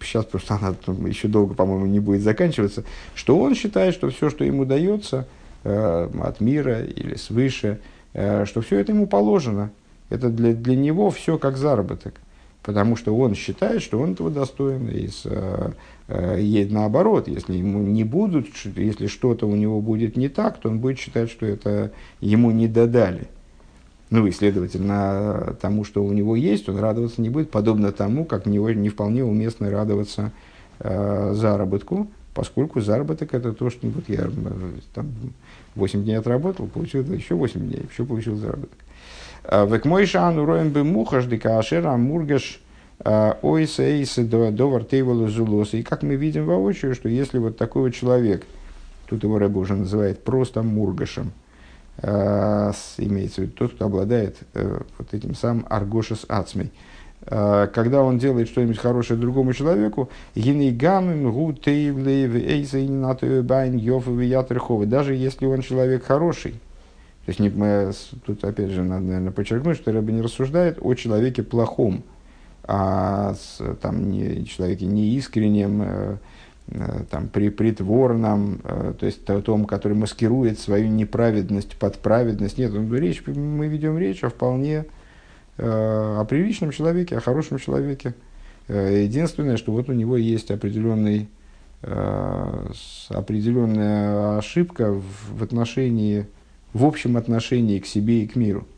сейчас 0.00 0.24
просто 0.24 0.54
она 0.54 0.74
еще 1.08 1.28
долго, 1.28 1.54
по-моему, 1.54 1.86
не 1.86 2.00
будет 2.00 2.22
заканчиваться, 2.22 2.84
что 3.14 3.38
он 3.38 3.54
считает, 3.54 3.94
что 3.94 4.10
все, 4.10 4.30
что 4.30 4.44
ему 4.44 4.64
дается 4.64 5.26
э, 5.64 6.10
от 6.22 6.40
мира 6.40 6.82
или 6.82 7.16
свыше, 7.16 7.80
э, 8.14 8.44
что 8.46 8.60
все 8.60 8.78
это 8.78 8.92
ему 8.92 9.06
положено. 9.06 9.70
Это 10.10 10.28
для, 10.28 10.52
для 10.52 10.76
него 10.76 11.10
все 11.10 11.38
как 11.38 11.56
заработок. 11.56 12.14
Потому 12.62 12.96
что 12.96 13.16
он 13.16 13.34
считает, 13.34 13.82
что 13.82 13.98
он 13.98 14.12
этого 14.12 14.30
достоин. 14.30 14.88
И 14.88 15.08
с, 15.08 15.22
э, 15.24 15.72
э, 16.08 16.66
наоборот, 16.70 17.26
если 17.26 17.54
ему 17.54 17.80
не 17.80 18.04
будут, 18.04 18.46
если 18.76 19.06
что-то 19.06 19.48
у 19.48 19.56
него 19.56 19.80
будет 19.80 20.16
не 20.16 20.28
так, 20.28 20.58
то 20.58 20.68
он 20.68 20.78
будет 20.78 20.98
считать, 20.98 21.30
что 21.30 21.46
это 21.46 21.92
ему 22.20 22.50
не 22.50 22.68
додали. 22.68 23.28
Ну 24.12 24.26
и, 24.26 24.30
следовательно, 24.30 25.56
тому, 25.58 25.84
что 25.84 26.04
у 26.04 26.12
него 26.12 26.36
есть, 26.36 26.68
он 26.68 26.78
радоваться 26.78 27.22
не 27.22 27.30
будет, 27.30 27.50
подобно 27.50 27.92
тому, 27.92 28.26
как 28.26 28.44
не, 28.44 28.58
не 28.74 28.90
вполне 28.90 29.24
уместно 29.24 29.70
радоваться 29.70 30.32
э, 30.80 31.32
заработку, 31.32 32.08
поскольку 32.34 32.82
заработок 32.82 33.32
это 33.32 33.54
то, 33.54 33.70
что 33.70 33.86
вот 33.86 34.04
я 34.08 34.28
там 34.94 35.06
8 35.76 36.04
дней 36.04 36.18
отработал, 36.18 36.66
получил 36.66 37.10
еще 37.10 37.36
8 37.36 37.58
дней, 37.58 37.86
еще 37.90 38.04
получил 38.04 38.36
заработок. 38.36 38.76
Э, 39.44 39.66
Век 39.66 39.86
мой 39.86 40.04
шан 40.04 40.38
уроем 40.38 40.72
бы 40.72 40.84
мухаш 40.84 41.24
дика 41.24 41.58
ашера 41.58 41.96
мургаш 41.96 42.60
э, 43.06 43.32
ойса 43.40 43.82
эйса 43.82 44.24
до 44.24 44.68
вартейвала 44.68 45.28
зулоса. 45.28 45.78
И 45.78 45.82
как 45.82 46.02
мы 46.02 46.16
видим 46.16 46.44
воочию, 46.44 46.94
что 46.94 47.08
если 47.08 47.38
вот 47.38 47.56
такой 47.56 47.84
вот 47.84 47.94
человек, 47.94 48.44
тут 49.08 49.22
его 49.22 49.38
рыба 49.38 49.56
уже 49.56 49.74
называет 49.74 50.22
просто 50.22 50.62
мургашем, 50.62 51.32
имеется 52.98 53.40
в 53.40 53.44
виду 53.44 53.52
тот, 53.52 53.74
кто 53.74 53.86
обладает 53.86 54.36
э, 54.54 54.80
вот 54.98 55.14
этим 55.14 55.34
самым 55.34 55.66
аргошес 55.68 56.24
ацмей. 56.28 56.72
Э, 57.26 57.68
когда 57.72 58.02
он 58.02 58.18
делает 58.18 58.48
что-нибудь 58.48 58.78
хорошее 58.78 59.20
другому 59.20 59.52
человеку, 59.52 60.10
даже 64.86 65.14
если 65.14 65.46
он 65.46 65.62
человек 65.62 66.04
хороший, 66.04 66.52
то 67.24 67.28
есть 67.28 67.38
мы, 67.38 67.92
тут 68.26 68.44
опять 68.44 68.70
же 68.70 68.82
надо, 68.82 69.04
наверное, 69.04 69.30
подчеркнуть, 69.30 69.76
что 69.76 69.92
Рэбби 69.92 70.10
не 70.10 70.22
рассуждает 70.22 70.78
о 70.80 70.94
человеке 70.94 71.44
плохом, 71.44 72.02
а 72.64 73.34
там, 73.80 74.10
не, 74.10 74.44
человеке 74.44 74.86
неискреннем, 74.86 75.82
Э, 75.82 76.16
там, 77.10 77.28
при 77.28 77.50
притворном, 77.50 78.60
э, 78.64 78.94
то 78.98 79.06
есть 79.06 79.28
о 79.28 79.42
том, 79.42 79.66
который 79.66 79.96
маскирует 79.96 80.58
свою 80.58 80.88
неправедность 80.88 81.76
под 81.76 81.98
праведность. 81.98 82.58
Нет, 82.58 82.72
он, 82.72 82.92
речь, 82.94 83.22
мы 83.26 83.68
ведем 83.68 83.98
речь 83.98 84.24
о 84.24 84.30
вполне 84.30 84.86
э, 85.58 86.16
о 86.18 86.24
приличном 86.24 86.70
человеке, 86.70 87.16
о 87.16 87.20
хорошем 87.20 87.58
человеке. 87.58 88.14
Единственное, 88.68 89.56
что 89.56 89.72
вот 89.72 89.88
у 89.88 89.92
него 89.92 90.16
есть 90.16 90.52
определенный, 90.52 91.28
определенная 91.82 94.38
ошибка 94.38 94.92
в 94.92 95.42
отношении, 95.42 96.26
в 96.72 96.86
общем 96.86 97.16
отношении 97.16 97.80
к 97.80 97.86
себе 97.86 98.22
и 98.22 98.28
к 98.28 98.36
миру. 98.36 98.68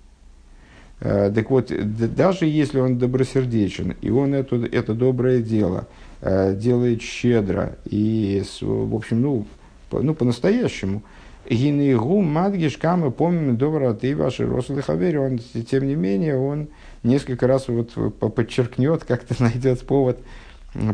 Так 1.01 1.51
вот, 1.51 1.71
даже 2.17 2.47
если 2.47 2.81
он 2.81 2.97
добросердечен, 2.99 3.95
и 4.01 4.09
он 4.09 4.33
это, 4.33 4.57
это 4.57 4.95
доброе 4.95 5.43
дело– 5.43 5.87
Э, 5.97 6.04
делает 6.25 7.03
щедро 7.03 7.77
и, 7.85 8.43
в 8.61 8.95
общем, 8.95 9.21
ну, 9.21 9.47
по, 9.91 10.01
ну 10.01 10.15
по-настоящему. 10.15 11.03
Гинейгу 11.49 12.23
мадгиш 12.23 12.79
камы 12.79 13.11
помним 13.11 13.57
добра 13.59 13.93
ты 13.93 14.17
ваши 14.17 14.47
рослые 14.47 14.83
хавери. 14.83 15.19
Он, 15.19 15.39
тем 15.39 15.87
не 15.87 15.95
менее, 15.95 16.39
он 16.39 16.69
несколько 17.03 17.47
раз 17.47 17.69
вот 17.69 17.93
подчеркнет, 18.35 19.05
как-то 19.09 19.35
найдет 19.43 19.87
повод 19.87 20.19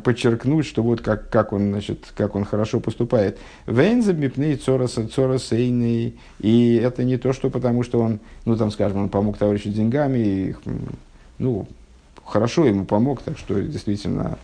подчеркнуть, 0.04 0.66
что 0.66 0.82
вот 0.82 1.00
как, 1.00 1.30
как, 1.30 1.52
он, 1.52 1.70
значит, 1.70 2.12
как 2.14 2.34
он 2.34 2.44
хорошо 2.44 2.80
поступает. 2.80 3.38
Вейнза 3.66 4.12
мипней 4.12 4.56
цорасейный. 4.56 6.18
И 6.40 6.74
это 6.74 7.04
не 7.04 7.16
то, 7.16 7.32
что 7.32 7.48
потому 7.48 7.82
что 7.82 8.00
он, 8.00 8.20
ну 8.44 8.56
там, 8.56 8.70
скажем, 8.70 9.02
он 9.02 9.08
помог 9.08 9.38
товарищу 9.38 9.70
деньгами, 9.70 10.18
и, 10.18 10.54
ну, 11.38 11.66
хорошо 12.24 12.66
ему 12.66 12.84
помог, 12.84 13.22
так 13.22 13.38
что 13.38 13.60
действительно 13.60 14.38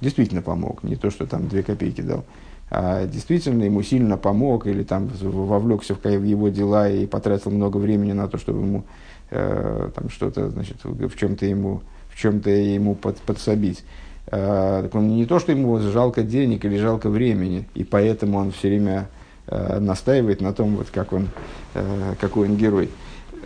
действительно 0.00 0.42
помог, 0.42 0.82
не 0.82 0.96
то, 0.96 1.10
что 1.10 1.26
там 1.26 1.48
две 1.48 1.62
копейки 1.62 2.00
дал, 2.00 2.24
а 2.70 3.06
действительно 3.06 3.62
ему 3.62 3.82
сильно 3.82 4.16
помог 4.16 4.66
или 4.66 4.82
там 4.82 5.08
вовлекся 5.20 5.94
в 5.94 6.24
его 6.24 6.48
дела 6.48 6.88
и 6.88 7.06
потратил 7.06 7.50
много 7.50 7.76
времени 7.76 8.12
на 8.12 8.28
то, 8.28 8.38
чтобы 8.38 8.60
ему 8.60 8.84
э, 9.30 9.90
там 9.94 10.10
что-то, 10.10 10.50
значит, 10.50 10.78
в 10.82 11.16
чем-то 11.16 11.46
ему, 11.46 11.82
в 12.08 12.18
чем-то 12.18 12.50
ему 12.50 12.94
под, 12.94 13.18
подсобить. 13.18 13.84
Э, 14.26 14.80
так 14.82 14.94
он 14.94 15.16
не 15.16 15.26
то, 15.26 15.38
что 15.38 15.52
ему 15.52 15.78
жалко 15.78 16.22
денег 16.22 16.64
или 16.64 16.76
жалко 16.76 17.08
времени, 17.08 17.68
и 17.74 17.84
поэтому 17.84 18.38
он 18.38 18.50
все 18.50 18.68
время 18.68 19.08
э, 19.46 19.78
настаивает 19.78 20.40
на 20.40 20.52
том, 20.52 20.76
вот 20.76 20.88
как 20.90 21.12
он, 21.12 21.28
э, 21.74 22.14
какой 22.20 22.48
он 22.48 22.56
герой. 22.56 22.90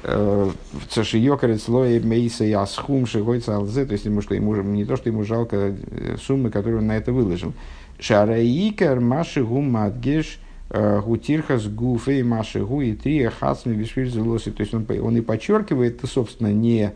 Цашиёкарит 0.02 1.61
слой 1.61 2.00
мейса 2.00 2.45
и 2.45 2.52
асхум 2.52 3.07
шигойца 3.07 3.57
алзе, 3.57 3.85
то 3.85 3.92
есть 3.92 4.07
ему, 4.07 4.23
что 4.23 4.35
ему 4.35 4.57
не 4.57 4.87
то, 4.87 4.97
что 4.97 5.11
ему 5.11 5.25
жалко 5.25 5.75
э, 5.76 6.16
суммы, 6.19 6.50
которые 6.50 6.78
он 6.78 6.87
на 6.87 6.97
это 6.97 7.12
выложил. 7.12 7.52
Шараикар 7.99 8.99
маши 9.00 9.45
гум 9.45 9.73
мадгеш 9.73 10.40
э, 10.71 11.00
гутирхас 11.00 11.66
гуфей 11.66 12.23
маши 12.23 12.64
гу 12.64 12.80
и 12.80 12.95
три 12.95 13.26
хасми 13.26 13.75
вишвирзелоси. 13.75 14.52
То 14.52 14.62
есть 14.62 14.73
он, 14.73 14.87
он 15.02 15.16
и 15.19 15.21
подчеркивает, 15.21 15.99
это, 15.99 16.07
собственно, 16.07 16.50
не 16.50 16.92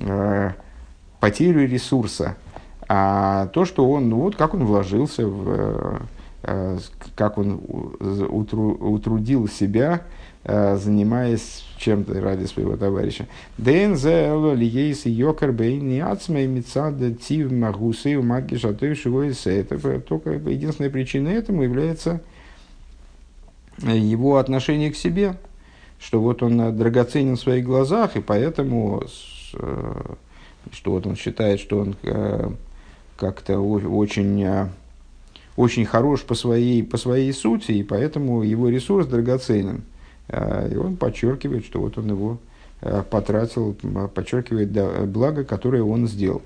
э, 0.00 0.50
потерю 1.20 1.68
ресурса, 1.68 2.36
а 2.88 3.48
то, 3.48 3.66
что 3.66 3.90
он, 3.90 4.08
ну 4.08 4.20
вот 4.20 4.36
как 4.36 4.54
он 4.54 4.64
вложился 4.64 5.26
в, 5.26 6.00
э, 6.44 6.78
как 7.14 7.36
он 7.36 7.60
утрудил 7.60 9.48
себя, 9.48 10.00
Э, 10.00 10.17
занимаясь 10.48 11.64
чем-то 11.78 12.20
ради 12.20 12.46
своего 12.46 12.76
товарища. 12.76 13.26
Только 20.08 20.30
единственная 20.30 20.90
причина 20.90 21.28
этому 21.28 21.62
является 21.62 22.20
его 23.78 24.36
отношение 24.38 24.90
к 24.90 24.96
себе, 24.96 25.36
что 26.00 26.20
вот 26.20 26.42
он 26.42 26.76
драгоценен 26.76 27.36
в 27.36 27.40
своих 27.40 27.64
глазах, 27.64 28.16
и 28.16 28.20
поэтому, 28.20 29.04
э, 29.54 30.14
что 30.72 30.90
вот 30.90 31.06
он 31.06 31.16
считает, 31.16 31.60
что 31.60 31.78
он 31.78 31.96
э, 32.02 32.50
как-то 33.16 33.60
очень, 33.60 34.70
очень 35.56 35.84
хорош 35.84 36.22
по 36.22 36.34
своей, 36.34 36.82
по 36.82 36.96
своей 36.96 37.32
сути, 37.32 37.72
и 37.72 37.82
поэтому 37.82 38.42
его 38.42 38.68
ресурс 38.68 39.06
драгоценен. 39.06 39.82
А, 40.28 40.68
и 40.68 40.76
он 40.76 40.96
подчеркивает, 40.96 41.64
что 41.64 41.80
вот 41.80 41.98
он 41.98 42.08
его 42.08 42.38
а, 42.80 43.02
потратил, 43.02 43.76
подчеркивает 44.14 44.70
благо, 45.10 45.44
которое 45.44 45.82
он 45.82 46.06
сделал. 46.06 46.42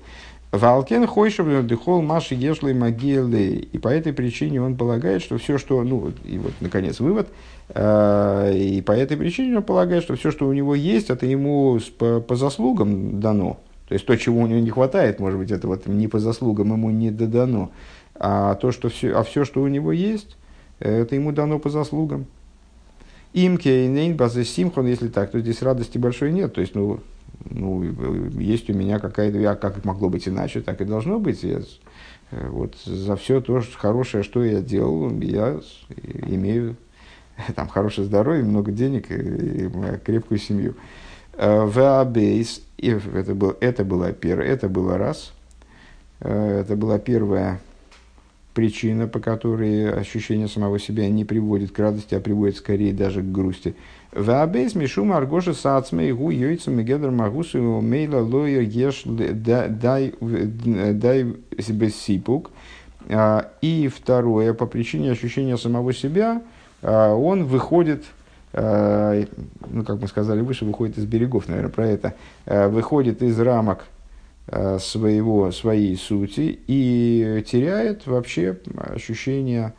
Валкен 0.53 1.07
Хойшев 1.07 1.65
дыхол 1.65 2.03
Маши 2.03 2.35
Ешлой 2.35 2.75
Могилы. 2.75 3.67
И 3.71 3.77
по 3.79 3.87
этой 3.87 4.13
причине 4.13 4.61
он 4.61 4.77
полагает, 4.77 5.23
что 5.23 5.39
все, 5.39 5.57
что... 5.57 5.81
Ну, 5.83 6.13
и 6.23 6.37
вот, 6.37 6.53
наконец, 6.61 6.99
вывод. 6.99 7.27
А, 7.69 8.51
и 8.51 8.79
по 8.81 8.91
этой 8.91 9.17
причине 9.17 9.57
он 9.57 9.63
полагает, 9.63 10.03
что 10.03 10.15
все, 10.15 10.29
что 10.29 10.47
у 10.47 10.53
него 10.53 10.75
есть, 10.75 11.09
это 11.09 11.25
ему 11.25 11.79
по, 11.97 12.19
по 12.19 12.35
заслугам 12.35 13.19
дано. 13.19 13.57
То 13.87 13.95
есть 13.95 14.05
то, 14.05 14.15
чего 14.15 14.41
у 14.41 14.47
него 14.47 14.59
не 14.59 14.69
хватает, 14.69 15.19
может 15.19 15.39
быть, 15.39 15.49
это 15.49 15.67
вот 15.67 15.87
не 15.87 16.07
по 16.07 16.19
заслугам 16.19 16.71
ему 16.71 16.91
не 16.91 17.09
додано. 17.09 17.71
А 18.15 18.53
то, 18.55 18.71
что 18.71 18.89
все, 18.89 19.15
а 19.15 19.23
все, 19.23 19.45
что 19.45 19.61
у 19.61 19.67
него 19.67 19.91
есть, 19.91 20.37
это 20.79 21.15
ему 21.15 21.31
дано 21.31 21.57
по 21.57 21.69
заслугам. 21.69 22.27
Им 23.33 23.57
кейнейн 23.57 24.15
базы 24.15 24.43
симхон, 24.45 24.87
если 24.87 25.07
так, 25.07 25.31
то 25.31 25.39
здесь 25.39 25.61
радости 25.61 25.97
большой 25.97 26.31
нет. 26.31 26.53
То 26.53 26.61
есть, 26.61 26.75
ну, 26.75 26.99
ну, 27.49 27.83
есть 28.39 28.69
у 28.69 28.73
меня 28.73 28.99
какая-то, 28.99 29.37
я, 29.39 29.55
как 29.55 29.83
могло 29.85 30.09
быть 30.09 30.27
иначе, 30.27 30.61
так 30.61 30.81
и 30.81 30.85
должно 30.85 31.19
быть. 31.19 31.43
Я, 31.43 31.61
вот 32.31 32.75
за 32.85 33.15
все 33.15 33.41
то 33.41 33.61
что 33.61 33.77
хорошее, 33.77 34.23
что 34.23 34.43
я 34.43 34.61
делал, 34.61 35.09
я 35.19 35.59
имею 36.27 36.75
там 37.55 37.67
хорошее 37.67 38.05
здоровье, 38.05 38.43
много 38.43 38.71
денег 38.71 39.11
и, 39.11 39.65
и 39.65 39.69
крепкую 40.03 40.37
семью. 40.37 40.75
Вабейс, 41.35 42.61
это, 42.77 43.33
был, 43.33 43.57
это, 43.59 43.83
было 43.83 44.13
первое, 44.13 44.45
это 44.45 44.69
было 44.69 44.99
раз, 44.99 45.33
это 46.19 46.75
была 46.75 46.99
первая 46.99 47.59
причина, 48.53 49.07
по 49.07 49.19
которой 49.19 49.91
ощущение 49.91 50.47
самого 50.47 50.79
себя 50.79 51.09
не 51.09 51.25
приводит 51.25 51.71
к 51.71 51.79
радости, 51.79 52.15
а 52.15 52.19
приводит 52.19 52.57
скорее 52.57 52.93
даже 52.93 53.21
к 53.21 53.31
грусти. 53.31 53.75
Вабейс 54.11 54.75
мишум 54.75 55.11
аргоша 55.11 55.53
сацмей 55.53 56.11
гу 56.11 56.29
йойцу 56.29 56.71
мегедр 56.71 57.09
магусу 57.09 57.81
мейла 57.81 58.21
лоя 58.21 58.61
еш 58.61 59.03
дай 59.05 60.13
себе 61.59 61.89
сипук. 61.89 62.51
А, 63.09 63.51
и 63.61 63.89
второе, 63.93 64.53
по 64.53 64.65
причине 64.65 65.11
ощущения 65.11 65.57
самого 65.57 65.93
себя, 65.93 66.41
а, 66.81 67.13
он 67.13 67.45
выходит, 67.45 68.05
а, 68.53 69.25
ну, 69.69 69.83
как 69.83 70.01
мы 70.01 70.07
сказали 70.07 70.41
выше, 70.41 70.65
выходит 70.65 70.97
из 70.97 71.05
берегов, 71.05 71.47
наверное, 71.47 71.71
про 71.71 71.87
это, 71.87 72.13
выходит 72.45 73.21
из 73.21 73.39
рамок 73.39 73.85
своего, 74.47 75.51
своей 75.51 75.95
сути 75.95 76.59
и 76.67 77.43
теряет 77.47 78.07
вообще 78.07 78.57
ощущение 78.77 79.73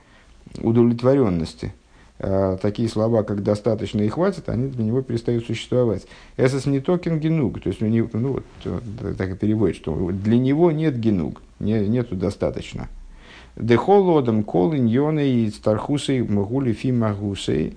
удовлетворенности– 0.63 1.75
Э, 2.21 2.57
такие 2.63 2.89
слова, 2.89 3.25
как 3.25 3.43
достаточно 3.43 4.01
и 4.01 4.09
хватит, 4.09 4.49
они 4.49 4.69
для 4.69 4.85
него 4.85 5.03
перестают 5.03 5.47
существовать. 5.47 6.07
Это 6.37 6.71
не 6.71 6.79
токен 6.79 7.19
генуг, 7.19 7.61
то 7.61 7.69
есть 7.69 7.83
у 7.83 7.87
него, 7.87 8.09
ну 8.13 8.41
вот, 8.65 9.17
так 9.19 9.31
и 9.31 9.35
переводит, 9.35 9.77
что 9.77 10.11
для 10.13 10.39
него 10.39 10.71
нет 10.71 10.99
генуг, 10.99 11.43
не, 11.59 11.87
нету 11.89 12.15
достаточно. 12.15 12.89
Дехолодом 13.57 14.45
кол 14.45 14.75
иньоны 14.75 15.29
и 15.29 15.51
стархусей 15.51 16.23
мгули 16.23 16.73
фи 16.73 16.93
магусей, 16.93 17.77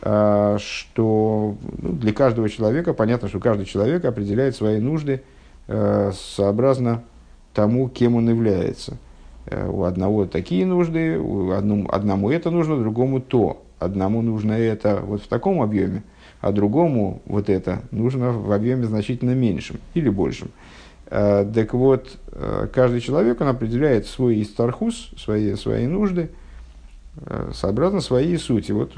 э, 0.00 0.58
что 0.58 1.56
ну, 1.78 1.92
для 1.92 2.14
каждого 2.14 2.48
человека, 2.48 2.94
понятно, 2.94 3.28
что 3.28 3.40
каждый 3.40 3.66
человек 3.66 4.06
определяет 4.06 4.56
свои 4.56 4.80
нужды 4.80 5.12
э, 5.12 5.35
сообразно 5.66 7.02
тому, 7.54 7.88
кем 7.88 8.16
он 8.16 8.28
является. 8.28 8.98
У 9.50 9.84
одного 9.84 10.26
такие 10.26 10.66
нужды, 10.66 11.18
у 11.18 11.50
одному, 11.50 11.88
одному 11.90 12.30
это 12.30 12.50
нужно, 12.50 12.78
другому 12.78 13.20
то. 13.20 13.62
Одному 13.78 14.22
нужно 14.22 14.52
это 14.52 15.00
вот 15.04 15.22
в 15.22 15.28
таком 15.28 15.60
объеме, 15.60 16.02
а 16.40 16.50
другому 16.50 17.20
вот 17.26 17.50
это 17.50 17.82
нужно 17.90 18.32
в 18.32 18.52
объеме 18.52 18.86
значительно 18.86 19.34
меньшем 19.34 19.80
или 19.94 20.08
большем. 20.08 20.50
Э, 21.08 21.48
так 21.54 21.74
вот, 21.74 22.16
э, 22.32 22.68
каждый 22.72 23.00
человек, 23.00 23.40
он 23.40 23.48
определяет 23.48 24.06
свой 24.06 24.42
истархус, 24.42 25.10
свои, 25.18 25.54
свои 25.54 25.86
нужды, 25.86 26.30
э, 27.16 27.50
сообразно 27.54 28.00
своей 28.00 28.38
сути. 28.38 28.72
Вот 28.72 28.92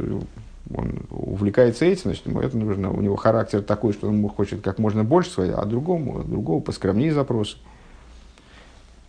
он 0.75 1.07
увлекается 1.11 1.85
этим, 1.85 2.03
значит, 2.05 2.27
ему 2.27 2.41
это 2.41 2.57
нужно, 2.57 2.91
у 2.91 3.01
него 3.01 3.17
характер 3.17 3.63
такой, 3.63 3.93
что 3.93 4.09
он 4.09 4.27
хочет 4.29 4.61
как 4.61 4.79
можно 4.79 5.05
больше 5.05 5.31
своего, 5.31 5.59
а 5.59 5.65
другому, 5.65 6.23
другого 6.25 6.61
поскромнее 6.61 7.13
запросы. 7.13 7.57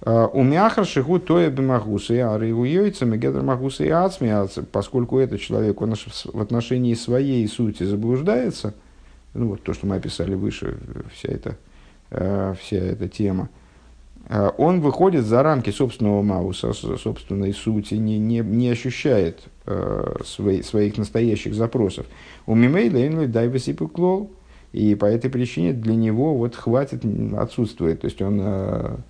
Э, 0.01 0.27
у 0.31 0.43
мяхар 0.43 0.85
шиху 0.85 1.19
тоя 1.19 1.49
бимахусы, 1.49 2.21
а 2.21 2.37
рейгуйойца 2.37 3.05
мегедр 3.05 3.41
махусы 3.41 3.87
и 3.87 3.89
ацми, 3.89 4.31
поскольку 4.71 5.19
этот 5.19 5.41
человек 5.41 5.81
он 5.81 5.95
в 5.95 6.41
отношении 6.41 6.93
своей 6.93 7.47
сути 7.47 7.83
заблуждается, 7.83 8.73
ну 9.33 9.49
вот 9.49 9.63
то, 9.63 9.73
что 9.73 9.87
мы 9.87 9.97
описали 9.97 10.35
выше, 10.35 10.77
вся 11.13 11.29
эта, 11.29 11.57
э, 12.11 12.55
вся 12.59 12.77
эта 12.77 13.09
тема, 13.09 13.49
он 14.29 14.81
выходит 14.81 15.25
за 15.25 15.41
рамки 15.41 15.71
собственного 15.71 16.21
мауса, 16.21 16.73
собственной 16.73 17.53
сути, 17.53 17.95
не, 17.95 18.19
не, 18.19 18.39
не 18.39 18.69
ощущает 18.69 19.43
свои, 20.23 20.61
своих 20.61 20.97
настоящих 20.97 21.55
запросов. 21.55 22.05
У 22.45 22.55
Мимейла 22.55 23.07
инли 23.07 23.25
дайвеси 23.25 23.73
клол, 23.73 24.31
и 24.71 24.93
по 24.93 25.05
этой 25.05 25.31
причине 25.31 25.73
для 25.73 25.95
него 25.95 26.35
вот 26.35 26.55
хватит, 26.55 27.03
отсутствует. 27.35 28.01
То 28.01 28.05
есть 28.05 28.21
он 28.21 29.01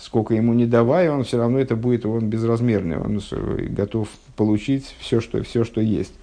сколько 0.00 0.34
ему 0.34 0.54
не 0.54 0.66
давай, 0.66 1.08
он 1.08 1.24
все 1.24 1.38
равно 1.38 1.58
это 1.58 1.76
будет, 1.76 2.06
он 2.06 2.28
безразмерный, 2.28 2.98
он 2.98 3.20
готов 3.74 4.08
получить 4.36 4.94
все, 4.98 5.20
что, 5.20 5.42
все, 5.42 5.64
что 5.64 5.80
есть. 5.80 6.14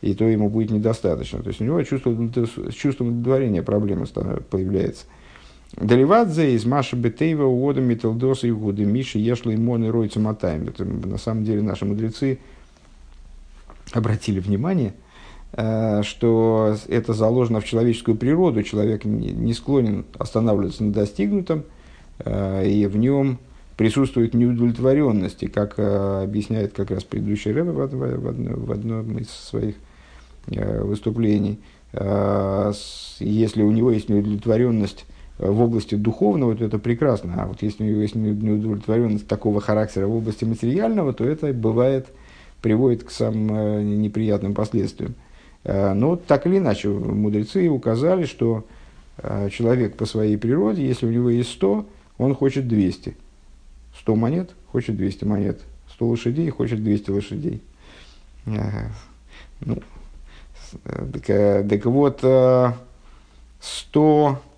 И 0.00 0.14
то 0.14 0.24
ему 0.24 0.48
будет 0.48 0.70
недостаточно. 0.70 1.42
То 1.42 1.48
есть 1.48 1.60
у 1.60 1.64
него 1.64 1.82
чувство, 1.82 2.16
с 2.70 2.72
чувством 2.72 3.08
удовлетворения 3.08 3.62
проблема 3.62 4.06
появляется. 4.48 5.04
Деливадзе 5.76 6.54
из 6.54 6.64
Маши 6.64 6.96
Бетейва 6.96 7.44
увода 7.44 7.80
Металдоса 7.80 8.46
и 8.46 8.50
Гуды 8.50 8.84
Миши 8.84 9.18
Ешла 9.18 9.52
и 9.52 9.56
Моны 9.56 9.90
Ройца 9.90 10.18
Матаем. 10.18 10.68
Это 10.68 10.84
на 10.84 11.18
самом 11.18 11.44
деле 11.44 11.62
наши 11.62 11.84
мудрецы 11.84 12.38
обратили 13.92 14.40
внимание, 14.40 14.94
э, 15.52 16.02
что 16.02 16.76
это 16.88 17.12
заложено 17.12 17.60
в 17.60 17.64
человеческую 17.64 18.16
природу. 18.16 18.62
Человек 18.62 19.04
не 19.04 19.52
склонен 19.54 20.04
останавливаться 20.18 20.84
на 20.84 20.92
достигнутом, 20.92 21.64
Э, 22.24 22.66
и 22.66 22.86
в 22.86 22.96
нем 22.96 23.38
присутствует 23.76 24.34
неудовлетворенность, 24.34 25.42
и 25.42 25.48
как 25.48 25.74
э, 25.78 26.22
объясняет 26.24 26.72
как 26.74 26.90
раз 26.90 27.04
предыдущий 27.04 27.52
Рэбе 27.52 27.70
в, 27.70 27.86
в, 27.86 28.66
в 28.66 28.72
одном 28.72 29.18
из 29.18 29.30
своих 29.30 29.76
выступлений, 30.46 31.60
если 31.92 33.62
у 33.62 33.70
него 33.70 33.90
есть 33.92 34.08
неудовлетворенность 34.08 35.04
в 35.40 35.62
области 35.62 35.94
духовного, 35.94 36.54
то 36.54 36.64
это 36.64 36.78
прекрасно. 36.78 37.34
А 37.42 37.46
вот 37.46 37.62
если 37.62 37.82
у 37.82 37.86
него 37.86 38.02
есть 38.02 38.14
неудовлетворенность 38.14 39.26
такого 39.26 39.60
характера 39.60 40.06
в 40.06 40.14
области 40.14 40.44
материального, 40.44 41.12
то 41.12 41.24
это 41.24 41.52
бывает, 41.52 42.08
приводит 42.60 43.04
к 43.04 43.10
самым 43.10 44.02
неприятным 44.02 44.54
последствиям. 44.54 45.14
Но 45.64 46.16
так 46.16 46.46
или 46.46 46.58
иначе, 46.58 46.88
мудрецы 46.88 47.68
указали, 47.68 48.26
что 48.26 48.64
человек 49.50 49.96
по 49.96 50.06
своей 50.06 50.36
природе, 50.36 50.86
если 50.86 51.06
у 51.06 51.10
него 51.10 51.30
есть 51.30 51.52
100, 51.52 51.86
он 52.18 52.34
хочет 52.34 52.68
200. 52.68 53.16
100 54.00 54.16
монет, 54.16 54.50
хочет 54.66 54.96
200 54.96 55.24
монет. 55.24 55.60
100 55.94 56.06
лошадей, 56.06 56.50
хочет 56.50 56.82
200 56.82 57.10
лошадей. 57.10 57.62
Ну, 58.46 59.76
так, 60.84 61.28
э, 61.28 61.66
так 61.68 61.84
вот, 61.84 62.20
100, 62.20 62.78
э, 63.62 64.49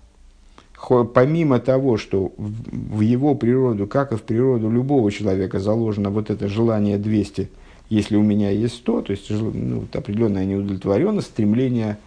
помимо 0.87 1.59
того, 1.59 1.97
что 1.97 2.33
в 2.37 3.01
его 3.01 3.35
природу, 3.35 3.87
как 3.87 4.11
и 4.11 4.15
в 4.15 4.23
природу 4.23 4.69
любого 4.69 5.11
человека 5.11 5.59
заложено 5.59 6.09
вот 6.09 6.29
это 6.29 6.47
желание 6.47 6.97
200, 6.97 7.49
если 7.89 8.15
у 8.15 8.23
меня 8.23 8.49
есть 8.49 8.75
100, 8.75 9.01
то 9.03 9.11
есть 9.11 9.29
ну, 9.29 9.85
определенная 9.93 10.45
неудовлетворенность, 10.45 11.27
стремление 11.27 11.97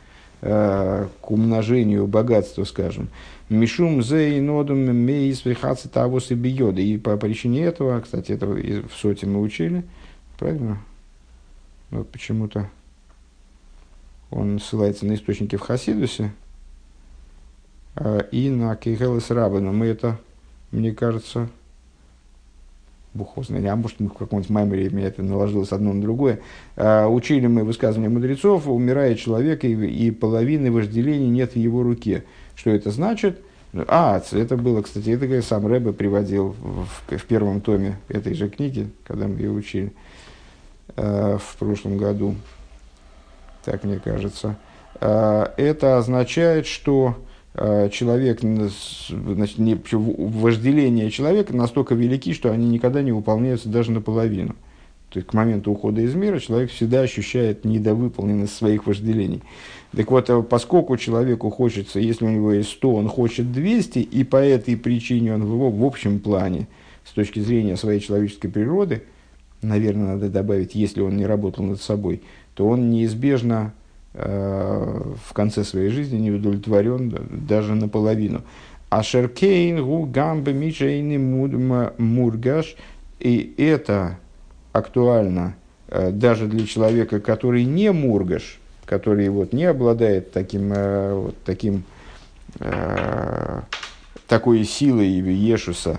э, 0.43 1.07
к 1.21 1.31
умножению 1.31 2.07
богатства, 2.07 2.65
скажем, 2.65 3.09
Мишум 3.49 4.03
зе 4.03 4.39
и 4.39 4.41
нодум 4.41 4.79
мейс 4.79 5.45
вихаца 5.45 5.89
того 5.89 6.19
бьёда. 6.31 6.81
И 6.81 6.99
по 6.99 7.17
причине 7.17 7.63
этого, 7.63 8.01
кстати, 8.01 8.33
это 8.33 8.47
в 8.47 8.91
соте 8.97 9.27
мы 9.27 9.41
учили, 9.41 9.85
правильно? 10.37 10.79
Вот 11.93 12.11
почему-то 12.11 12.69
он 14.33 14.59
ссылается 14.59 15.07
на 15.07 15.15
источники 15.15 15.55
в 15.55 15.61
Хасидусе 15.61 16.33
и 18.31 18.51
на 18.51 18.77
Кейхелес 18.77 19.31
Раба. 19.31 19.61
Но 19.61 19.73
мы 19.73 19.87
это, 19.87 20.19
мне 20.71 20.93
кажется, 20.93 21.49
бухозно, 23.17 23.59
а 23.73 23.77
может, 23.77 23.99
мы 23.99 24.09
в 24.09 24.13
каком-то 24.15 24.53
маймере 24.53 24.91
мне 24.91 25.05
это 25.05 25.23
наложилось 25.23 25.73
одно 25.73 25.93
на 25.93 26.01
другое. 26.01 26.41
А, 26.77 27.09
учили 27.09 27.47
мы 27.47 27.65
высказывания 27.65 28.09
мудрецов, 28.09 28.69
умирает 28.69 29.19
человек, 29.19 29.65
и, 29.65 29.73
и 29.73 30.11
половины 30.11 30.71
вожделений 30.71 31.29
нет 31.29 31.53
в 31.53 31.57
его 31.57 31.83
руке. 31.83 32.25
Что 32.55 32.71
это 32.71 32.91
значит? 32.91 33.41
А, 33.89 34.23
это 34.33 34.57
было, 34.57 34.83
кстати, 34.83 35.11
это 35.11 35.43
сам 35.43 35.67
Рэбе 35.67 35.93
приводил 35.93 36.55
в, 36.61 37.17
в 37.17 37.25
первом 37.25 37.61
томе 37.61 37.99
этой 38.09 38.35
же 38.35 38.49
книги, 38.49 38.89
когда 39.05 39.27
мы 39.27 39.39
ее 39.39 39.51
учили 39.51 39.93
э, 40.97 41.39
в 41.41 41.57
прошлом 41.57 41.99
году. 41.99 42.37
Так 43.65 43.85
мне 43.85 43.99
кажется. 43.99 44.57
Э, 45.01 45.49
это 45.57 45.99
означает, 45.99 46.67
что 46.67 47.17
э, 47.19 47.26
человек, 47.91 48.41
значит, 48.41 49.59
не, 49.59 49.79
вожделение 49.93 51.11
человека 51.11 51.57
настолько 51.57 51.95
велики, 51.95 52.35
что 52.35 52.51
они 52.51 52.69
никогда 52.69 53.03
не 53.03 53.13
выполняются 53.13 53.69
даже 53.69 53.93
наполовину. 53.93 54.55
То 55.11 55.21
есть 55.21 55.29
к 55.29 55.35
моменту 55.35 55.71
ухода 55.71 56.01
из 56.01 56.15
мира 56.15 56.39
человек 56.41 56.71
всегда 56.71 57.01
ощущает 57.01 57.65
недовыполненность 57.65 58.55
своих 58.55 58.87
вожделений. 58.87 59.43
Так 59.93 60.11
вот, 60.11 60.29
э, 60.29 60.43
поскольку 60.43 60.97
человеку 60.97 61.49
хочется, 61.49 62.01
если 62.01 62.25
у 62.27 62.29
него 62.29 62.53
есть 62.53 62.71
100, 62.71 62.95
он 62.95 63.09
хочет 63.09 63.53
200, 63.53 64.01
и 64.01 64.25
по 64.25 64.37
этой 64.37 64.77
причине 64.77 65.35
он 65.35 65.45
в, 65.45 65.79
в 65.79 65.85
общем 65.85 66.19
плане, 66.19 66.67
с 67.05 67.13
точки 67.13 67.39
зрения 67.39 67.77
своей 67.77 68.01
человеческой 68.01 68.49
природы, 68.49 69.05
наверное, 69.63 70.15
надо 70.15 70.29
добавить, 70.29 70.75
если 70.75 71.01
он 71.01 71.17
не 71.17 71.25
работал 71.25 71.65
над 71.65 71.81
собой, 71.81 72.23
то 72.55 72.69
он 72.69 72.91
неизбежно 72.91 73.73
в 74.17 75.33
конце 75.33 75.63
своей 75.65 75.91
жизни 75.91 76.17
не 76.17 76.31
удовлетворен 76.31 77.15
даже 77.31 77.75
наполовину. 77.75 78.43
А 78.89 79.03
Шеркейн, 79.03 79.85
Гу, 79.85 80.07
Гамбе, 80.07 80.53
Мичейни, 80.53 81.19
Мургаш. 81.19 82.77
И 83.21 83.55
это 83.59 84.19
актуально 84.73 85.55
даже 85.89 86.47
для 86.47 86.67
человека, 86.67 87.21
который 87.21 87.65
не 87.65 87.93
Мургаш, 87.93 88.59
который 88.87 89.29
вот 89.29 89.53
не 89.53 89.65
обладает 89.65 90.33
таким, 90.33 90.71
вот 90.71 91.37
таким 91.45 91.85
такой 94.27 94.65
силой 94.65 95.09
Ешуса, 95.09 95.91
э, 95.91 95.97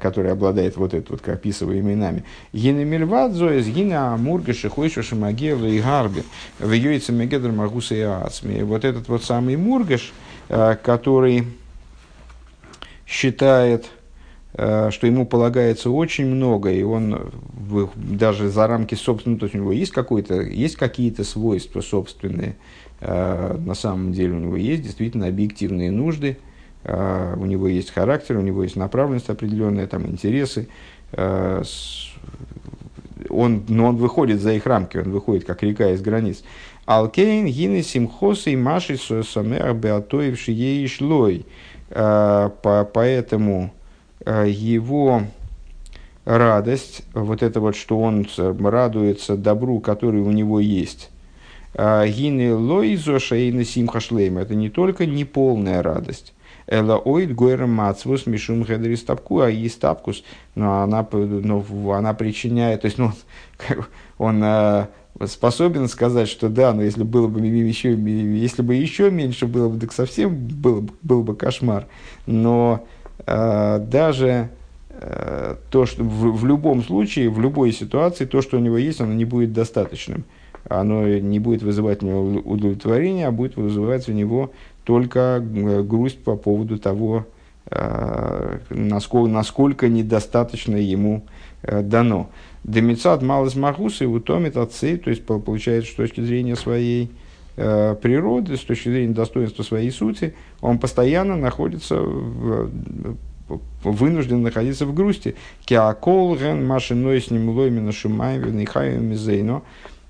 который 0.00 0.32
обладает 0.32 0.76
вот 0.76 0.94
это 0.94 1.12
вот, 1.12 1.20
как 1.20 1.36
описываемыми 1.36 1.94
нами. 1.94 2.24
Гина 2.52 2.84
мильвадзо 2.84 3.58
из 3.58 3.68
гина 3.68 4.14
амурга 4.14 4.52
шихойша 4.52 5.02
шамагела 5.02 5.66
и 5.66 5.80
гарби 5.80 6.24
в 6.58 6.70
йойце 6.72 7.12
мегедр 7.12 7.50
магуса 7.50 7.94
и 7.94 8.00
ацми. 8.00 8.62
Вот 8.62 8.84
этот 8.84 9.08
вот 9.08 9.24
самый 9.24 9.56
мургаш, 9.56 10.12
э, 10.48 10.76
который 10.82 11.44
считает, 13.06 13.86
э, 14.54 14.90
что 14.90 15.06
ему 15.06 15.26
полагается 15.26 15.90
очень 15.90 16.26
много, 16.26 16.70
и 16.70 16.82
он 16.82 17.32
даже 17.94 18.48
за 18.48 18.66
рамки 18.66 18.94
собственного, 18.94 19.40
то 19.40 19.46
есть 19.46 19.54
у 19.54 19.58
него 19.58 19.72
есть, 19.72 19.92
какой-то, 19.92 20.40
есть 20.40 20.76
какие-то 20.76 21.24
свойства 21.24 21.80
собственные, 21.80 22.56
на 23.00 23.74
самом 23.74 24.12
деле 24.12 24.32
у 24.32 24.38
него 24.38 24.56
есть 24.56 24.82
действительно 24.82 25.26
объективные 25.26 25.90
нужды, 25.90 26.38
у 26.84 27.46
него 27.46 27.66
есть 27.66 27.90
характер, 27.90 28.36
у 28.36 28.42
него 28.42 28.62
есть 28.62 28.76
направленность 28.76 29.30
определенная, 29.30 29.86
там 29.86 30.06
интересы. 30.06 30.68
А, 31.12 31.62
он, 33.30 33.64
но 33.68 33.86
он 33.86 33.96
выходит 33.96 34.40
за 34.40 34.52
их 34.52 34.66
рамки, 34.66 34.98
он 34.98 35.10
выходит 35.10 35.44
как 35.44 35.62
река 35.62 35.90
из 35.90 36.02
границ. 36.02 36.44
Алкейн, 36.84 37.46
гины, 37.46 37.82
симхосы 37.82 38.52
и 38.52 38.56
маши 38.56 38.98
самер 38.98 39.72
беатоев 39.72 40.38
шией 40.38 40.86
шлой. 40.86 41.46
А, 41.90 42.50
поэтому 42.92 43.72
его 44.26 45.22
радость, 46.26 47.02
вот 47.14 47.42
это 47.42 47.60
вот, 47.60 47.76
что 47.76 47.98
он 47.98 48.26
радуется 48.36 49.36
добру, 49.36 49.80
который 49.80 50.20
у 50.20 50.32
него 50.32 50.60
есть, 50.60 51.10
гины 51.74 52.54
лоизо 52.54 53.18
шейна 53.18 53.64
симхашлейм, 53.64 54.38
это 54.38 54.54
не 54.54 54.68
только 54.70 55.06
неполная 55.06 55.82
радость, 55.82 56.33
Эла 56.66 56.96
оид 56.96 57.34
гойрам 57.34 57.70
мацвус 57.70 58.26
мишум 58.26 58.64
хедрис 58.64 59.04
тапку, 59.04 59.40
а 59.40 59.50
есть 59.50 59.80
тапкус, 59.80 60.24
но 60.54 60.82
она, 60.82 61.06
но 61.12 61.64
она 61.92 62.14
причиняет, 62.14 62.82
то 62.82 62.86
есть 62.86 62.98
ну, 62.98 63.12
он 64.18 64.42
э, 64.42 64.86
способен 65.26 65.88
сказать, 65.88 66.28
что 66.28 66.48
да, 66.48 66.72
но 66.72 66.82
если 66.82 67.02
было 67.02 67.28
бы 67.28 67.40
еще, 67.46 67.94
если 67.94 68.62
бы 68.62 68.74
еще 68.74 69.10
меньше 69.10 69.46
было 69.46 69.68
бы, 69.68 69.78
так 69.78 69.92
совсем 69.92 70.34
был, 70.34 70.88
был 71.02 71.22
бы 71.22 71.36
кошмар. 71.36 71.86
Но 72.26 72.84
э, 73.26 73.78
даже 73.78 74.48
э, 74.90 75.56
то, 75.70 75.86
что 75.86 76.02
в, 76.02 76.36
в 76.36 76.46
любом 76.46 76.82
случае, 76.82 77.30
в 77.30 77.40
любой 77.40 77.72
ситуации, 77.72 78.24
то, 78.24 78.42
что 78.42 78.56
у 78.56 78.60
него 78.60 78.78
есть, 78.78 79.00
оно 79.00 79.12
не 79.12 79.24
будет 79.24 79.52
достаточным. 79.52 80.24
Оно 80.68 81.06
не 81.06 81.40
будет 81.40 81.62
вызывать 81.62 82.02
у 82.02 82.06
него 82.06 82.22
удовлетворение, 82.40 83.26
а 83.26 83.30
будет 83.30 83.56
вызывать 83.56 84.08
у 84.08 84.12
него 84.12 84.50
только 84.84 85.42
э, 85.42 85.82
грусть 85.82 86.22
по 86.22 86.36
поводу 86.36 86.78
того, 86.78 87.26
э, 87.70 88.58
насколько, 88.70 89.30
насколько 89.30 89.88
недостаточно 89.88 90.76
ему 90.76 91.24
э, 91.62 91.82
дано. 91.82 92.30
Демицат 92.62 93.22
малос 93.22 93.56
махусы 93.56 94.06
утомит 94.06 94.56
отцы, 94.56 94.96
то 94.96 95.10
есть 95.10 95.24
получается, 95.26 95.92
с 95.92 95.94
точки 95.94 96.20
зрения 96.20 96.56
своей 96.56 97.10
природы, 97.56 98.56
с 98.56 98.62
точки 98.62 98.88
зрения 98.88 99.14
достоинства 99.14 99.62
своей 99.62 99.92
сути, 99.92 100.34
он 100.60 100.80
постоянно 100.80 101.36
находится 101.36 102.00
в, 102.00 102.68
вынужден 103.84 104.42
находиться 104.42 104.86
в 104.86 104.94
грусти. 104.94 105.36
Киакол 105.64 106.36
ген 106.36 106.66
машиной 106.66 107.20
с 107.20 107.30
ним 107.30 107.50
лоймина 107.50 107.92
шумаем 107.92 108.42
венихаем 108.42 109.14
зейно 109.14 109.62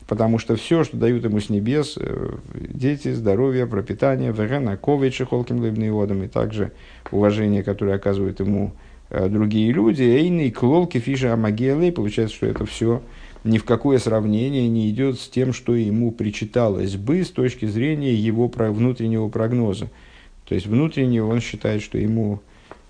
потому 0.07 0.38
что 0.38 0.57
все, 0.57 0.85
что 0.85 0.97
дают 0.97 1.25
ему 1.25 1.40
с 1.40 1.49
небес, 1.49 1.97
э, 1.99 2.37
дети, 2.55 3.12
здоровье, 3.12 3.67
пропитание, 3.67 4.33
вегена, 4.33 4.77
ковичи, 4.77 5.25
холким 5.25 5.61
лыбным 5.61 6.23
и 6.23 6.29
также 6.29 6.73
уважение, 7.11 7.62
которое 7.62 7.97
оказывают 7.97 8.40
ему 8.40 8.73
э, 9.11 9.29
другие 9.29 9.73
люди, 9.73 10.03
эйный, 10.03 10.51
клолки, 10.51 10.99
фиша, 10.99 11.33
амагелы, 11.33 11.90
получается, 11.93 12.37
что 12.37 12.47
это 12.47 12.67
все 12.67 13.03
ни 13.45 13.59
в 13.59 13.64
какое 13.64 13.99
сравнение 13.99 14.69
не 14.69 14.88
идет 14.90 15.21
с 15.21 15.29
тем, 15.29 15.53
что 15.53 15.75
ему 15.75 16.12
причиталось 16.12 16.97
бы 16.97 17.23
с 17.23 17.31
точки 17.31 17.67
зрения 17.67 18.14
его 18.14 18.49
внутреннего 18.49 19.29
прогноза. 19.29 19.88
То 20.47 20.55
есть 20.55 20.67
внутренне 20.67 21.23
он 21.23 21.40
считает, 21.40 21.83
что 21.83 21.99
ему 21.99 22.40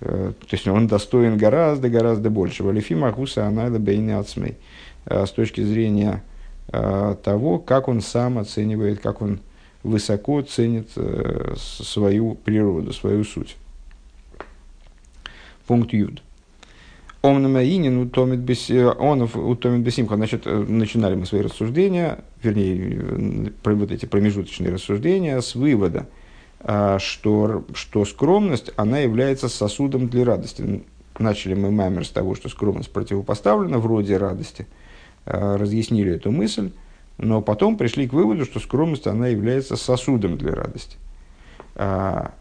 э, 0.00 0.33
то 0.38 0.48
есть 0.53 0.66
он 0.68 0.87
достоин 0.87 1.37
гораздо-гораздо 1.37 2.31
больше. 2.31 2.62
Валифима 2.62 3.11
Гуса 3.11 3.46
Анайла 3.46 3.79
Бейни 3.79 4.12
Ацмей. 4.12 4.57
С 5.07 5.31
точки 5.33 5.61
зрения 5.61 6.22
того, 6.70 7.59
как 7.59 7.88
он 7.88 8.00
сам 8.00 8.38
оценивает, 8.38 9.00
как 9.00 9.22
он 9.22 9.40
высоко 9.85 10.40
ценит 10.42 10.88
э, 10.96 11.55
свою 11.57 12.35
природу, 12.35 12.92
свою 12.92 13.22
суть. 13.22 13.57
Пункт 15.66 15.92
Юд. 15.92 16.22
Омнамаинин 17.22 17.98
утомит 17.98 18.40
он 18.98 19.22
утомит 19.22 19.83
бесимха. 19.83 20.16
Значит, 20.16 20.46
э, 20.46 20.64
начинали 20.66 21.14
мы 21.14 21.27
свои 21.27 21.42
рассуждения, 21.42 22.24
вернее, 22.42 23.53
вот 23.62 23.92
эти 23.92 24.07
промежуточные 24.07 24.72
рассуждения 24.72 25.40
с 25.40 25.55
вывода, 25.55 26.09
что, 26.98 27.64
что 27.74 28.07
скромность, 28.07 28.70
она 28.77 29.00
является 29.00 29.50
сосудом 29.50 30.09
для 30.09 30.24
радости. 30.24 30.83
Начали 31.18 31.53
мы 31.53 31.70
маймер 31.70 32.07
с 32.07 32.11
того, 32.11 32.35
что 32.35 32.48
скромность 32.48 32.90
противопоставлена 32.90 33.79
вроде 33.79 34.16
радости– 34.16 34.66
Э, 34.77 34.84
разъяснили 35.24 36.14
эту 36.14 36.30
мысль, 36.30 36.70
но 37.18 37.40
потом 37.42 37.76
пришли 37.76 38.08
к 38.08 38.12
выводу, 38.12 38.44
что 38.44 38.60
скромность 38.60 39.06
она 39.06 39.28
является 39.28 39.76
сосудом 39.76 40.37
для 40.37 40.54
радости. 40.54 40.96
А, 41.76 42.32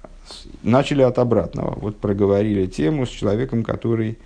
начали 0.64 1.02
от 1.02 1.20
обратного. 1.20 1.78
Вот 1.80 1.98
проговорили 1.98 2.66
тему 2.66 3.06
с 3.06 3.10
человеком, 3.10 3.64
который 3.64 4.18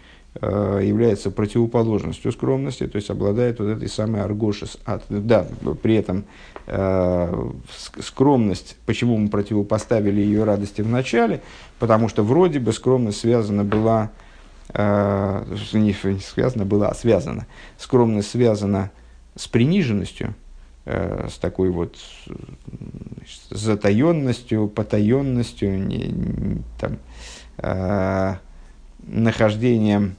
э, 0.41 0.81
является 0.83 1.31
противоположностью 1.31 2.31
скромности, 2.31 2.87
то 2.87 2.97
есть 2.97 3.09
обладает 3.09 3.59
вот 3.59 3.67
этой 3.67 3.89
самой 3.89 4.21
аргошес. 4.21 4.77
От, 4.85 5.03
да, 5.09 5.47
при 5.81 5.95
этом 5.95 6.25
э, 6.67 7.51
скромность, 7.99 8.77
почему 8.85 9.17
мы 9.17 9.29
противопоставили 9.29 10.21
ее 10.21 10.43
радости 10.43 10.81
в 10.81 10.89
начале, 10.89 11.41
потому 11.79 12.09
что 12.09 12.23
вроде 12.23 12.59
бы 12.59 12.73
скромность 12.73 13.19
связана 13.19 13.63
была 13.63 14.11
э, 14.73 15.55
не, 15.73 15.95
не 16.13 16.19
связана 16.19 16.65
была, 16.65 16.89
а 16.89 16.95
связана. 16.95 17.47
Скромность 17.77 18.31
связана 18.31 18.91
с 19.35 19.47
приниженностью, 19.47 20.35
э, 20.85 21.27
с 21.29 21.37
такой 21.37 21.69
вот 21.69 21.97
значит, 22.25 23.41
затаенностью, 23.49 24.67
потаенностью, 24.67 25.79
не, 25.79 25.97
не, 26.07 26.61
там, 26.79 26.97
э, 27.57 28.35
нахождением, 28.99 30.15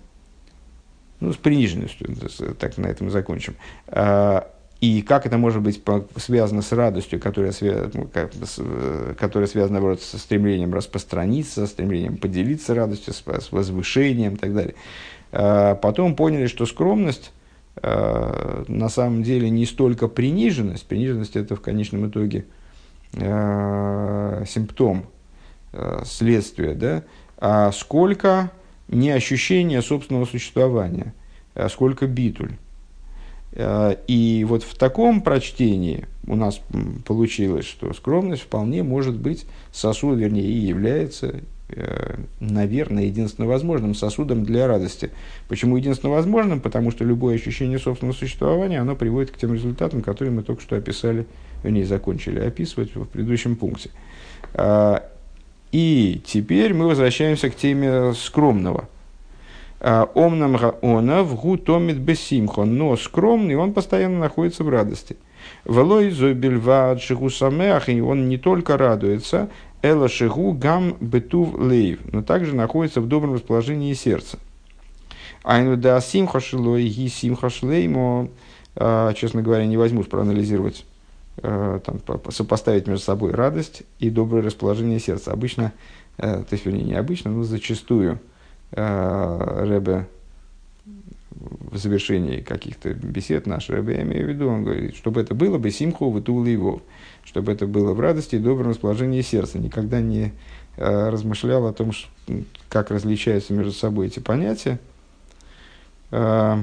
ну, 1.20 1.32
с 1.32 1.36
приниженностью, 1.36 2.54
так 2.58 2.78
на 2.78 2.86
этом 2.86 3.10
закончим. 3.10 3.56
Э, 3.88 4.42
и 4.80 5.02
как 5.02 5.26
это 5.26 5.38
может 5.38 5.60
быть 5.60 5.82
связано 6.16 6.62
с 6.62 6.70
радостью, 6.70 7.18
которая, 7.18 7.52
ну, 7.94 8.08
которая 9.18 9.48
связана, 9.48 9.74
наоборот, 9.74 10.00
со 10.00 10.18
стремлением 10.18 10.72
распространиться, 10.72 11.62
со 11.62 11.66
стремлением 11.66 12.16
поделиться 12.16 12.74
радостью, 12.74 13.12
с, 13.12 13.24
возвышением 13.50 14.34
и 14.34 14.36
так 14.36 14.54
далее. 14.54 14.74
А, 15.32 15.74
потом 15.74 16.14
поняли, 16.14 16.46
что 16.46 16.64
скромность 16.64 17.32
а, 17.76 18.64
на 18.68 18.88
самом 18.88 19.24
деле 19.24 19.50
не 19.50 19.66
столько 19.66 20.06
приниженность, 20.06 20.86
приниженность 20.86 21.34
это 21.34 21.56
в 21.56 21.60
конечном 21.60 22.08
итоге 22.08 22.46
а, 23.20 24.44
симптом, 24.46 25.06
следствия, 26.04 26.72
да, 26.72 27.04
а 27.36 27.72
сколько 27.72 28.50
не 28.88 29.10
ощущение 29.10 29.82
собственного 29.82 30.24
существования, 30.24 31.12
а 31.54 31.68
сколько 31.68 32.06
битуль. 32.06 32.52
Э, 33.52 33.96
и 34.06 34.44
вот 34.48 34.62
в 34.62 34.76
таком 34.76 35.20
прочтении 35.20 36.06
у 36.26 36.36
нас 36.36 36.60
получилось, 37.06 37.66
что 37.66 37.92
скромность 37.94 38.42
вполне 38.42 38.82
может 38.82 39.16
быть 39.16 39.46
сосуд, 39.72 40.18
вернее, 40.18 40.44
и 40.44 40.52
является, 40.52 41.40
э, 41.70 42.16
наверное, 42.40 43.04
единственно 43.04 43.46
возможным 43.46 43.94
сосудом 43.94 44.44
для 44.44 44.66
радости. 44.66 45.10
Почему 45.48 45.76
единственно 45.76 46.12
возможным? 46.12 46.60
Потому 46.60 46.90
что 46.90 47.04
любое 47.04 47.36
ощущение 47.36 47.78
собственного 47.78 48.14
существования, 48.14 48.80
оно 48.80 48.94
приводит 48.96 49.30
к 49.30 49.38
тем 49.38 49.54
результатам, 49.54 50.02
которые 50.02 50.32
мы 50.32 50.42
только 50.42 50.62
что 50.62 50.76
описали, 50.76 51.26
вернее, 51.62 51.86
закончили 51.86 52.40
описывать 52.40 52.94
в 52.94 53.04
предыдущем 53.06 53.56
пункте. 53.56 53.90
Э, 54.54 55.00
и 55.72 56.22
теперь 56.24 56.72
мы 56.72 56.86
возвращаемся 56.86 57.50
к 57.50 57.56
теме 57.56 58.12
скромного– 58.14 58.88
Омнам 59.80 60.56
гаона 60.56 61.22
в 61.22 61.36
гутомит 61.36 61.98
бесимхо, 61.98 62.64
но 62.64 62.96
скромный, 62.96 63.54
он 63.54 63.72
постоянно 63.72 64.18
находится 64.18 64.64
в 64.64 64.68
радости. 64.68 65.16
Велой 65.64 66.10
зобельвад 66.10 67.00
шигусамеах, 67.00 67.88
и 67.88 68.00
он 68.00 68.28
не 68.28 68.38
только 68.38 68.76
радуется, 68.76 69.48
эла 69.82 70.08
шигу 70.08 70.52
гам 70.52 70.96
бетув 71.00 71.56
лейв, 71.56 72.00
но 72.12 72.22
также 72.22 72.56
находится 72.56 73.00
в 73.00 73.06
добром 73.06 73.34
расположении 73.34 73.94
сердца. 73.94 74.38
Айну 75.44 75.76
да 75.76 76.00
симха 76.00 76.40
шилой 76.40 76.88
ги 76.88 77.08
симха 77.08 77.48
шлеймо, 77.48 78.28
а, 78.74 79.12
честно 79.14 79.42
говоря, 79.42 79.64
не 79.66 79.76
возьмусь 79.76 80.06
проанализировать, 80.06 80.84
там, 81.40 82.00
сопоставить 82.30 82.88
между 82.88 83.04
собой 83.04 83.30
радость 83.30 83.84
и 84.00 84.10
доброе 84.10 84.42
расположение 84.42 84.98
сердца. 84.98 85.30
Обычно, 85.30 85.72
э, 86.16 86.42
то 86.42 86.48
есть, 86.50 86.66
вернее, 86.66 86.82
не 86.82 86.94
обычно, 86.94 87.30
но 87.30 87.44
зачастую 87.44 88.18
Рэбе 88.72 90.06
в 91.70 91.76
завершении 91.76 92.40
каких-то 92.40 92.94
бесед 92.94 93.46
наш 93.46 93.70
Рэбе, 93.70 93.96
я 93.96 94.02
имею 94.02 94.26
в 94.26 94.28
виду, 94.28 94.48
он 94.48 94.64
говорит, 94.64 94.96
чтобы 94.96 95.20
это 95.20 95.34
было 95.34 95.58
бы 95.58 95.70
симху 95.70 96.10
вытул 96.10 96.44
его, 96.44 96.82
чтобы 97.24 97.52
это 97.52 97.66
было 97.66 97.92
в 97.92 98.00
радости 98.00 98.36
и 98.36 98.38
добром 98.38 98.70
расположении 98.70 99.22
сердца. 99.22 99.58
Никогда 99.58 100.00
не 100.00 100.32
э, 100.76 101.08
размышлял 101.10 101.66
о 101.66 101.72
том, 101.72 101.92
как 102.68 102.90
различаются 102.90 103.52
между 103.52 103.72
собой 103.72 104.08
эти 104.08 104.18
понятия. 104.18 104.78
Э, 106.10 106.62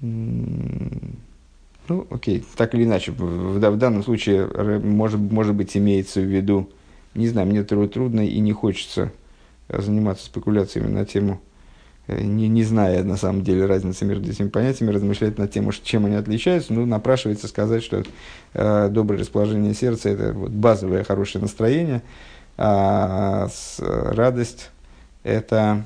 ну, 0.00 2.06
окей, 2.10 2.44
так 2.56 2.74
или 2.74 2.84
иначе, 2.84 3.12
в, 3.12 3.58
в 3.58 3.76
данном 3.76 4.02
случае, 4.02 4.46
может, 4.80 5.20
может 5.20 5.54
быть, 5.54 5.76
имеется 5.76 6.20
в 6.20 6.24
виду, 6.24 6.70
не 7.14 7.28
знаю, 7.28 7.46
мне 7.46 7.62
трудно 7.62 8.26
и 8.26 8.38
не 8.40 8.52
хочется 8.52 9.12
заниматься 9.68 10.26
спекуляциями 10.26 10.88
на 10.88 11.04
тему, 11.04 11.40
э, 12.06 12.22
не, 12.22 12.48
не 12.48 12.64
зная 12.64 13.02
на 13.02 13.16
самом 13.16 13.42
деле 13.42 13.66
разницы 13.66 14.04
между 14.04 14.30
этими 14.30 14.48
понятиями, 14.48 14.92
размышлять 14.92 15.38
на 15.38 15.48
тему, 15.48 15.72
чем 15.72 16.06
они 16.06 16.16
отличаются, 16.16 16.72
ну, 16.72 16.86
напрашивается 16.86 17.48
сказать, 17.48 17.82
что 17.82 18.02
э, 18.52 18.88
доброе 18.90 19.18
расположение 19.18 19.74
сердца– 19.74 20.08
это 20.10 20.32
вот 20.32 20.50
базовое 20.50 21.04
хорошее 21.04 21.42
настроение, 21.42 22.02
а 22.56 23.48
с, 23.48 23.78
радость– 23.80 24.70
это 25.22 25.84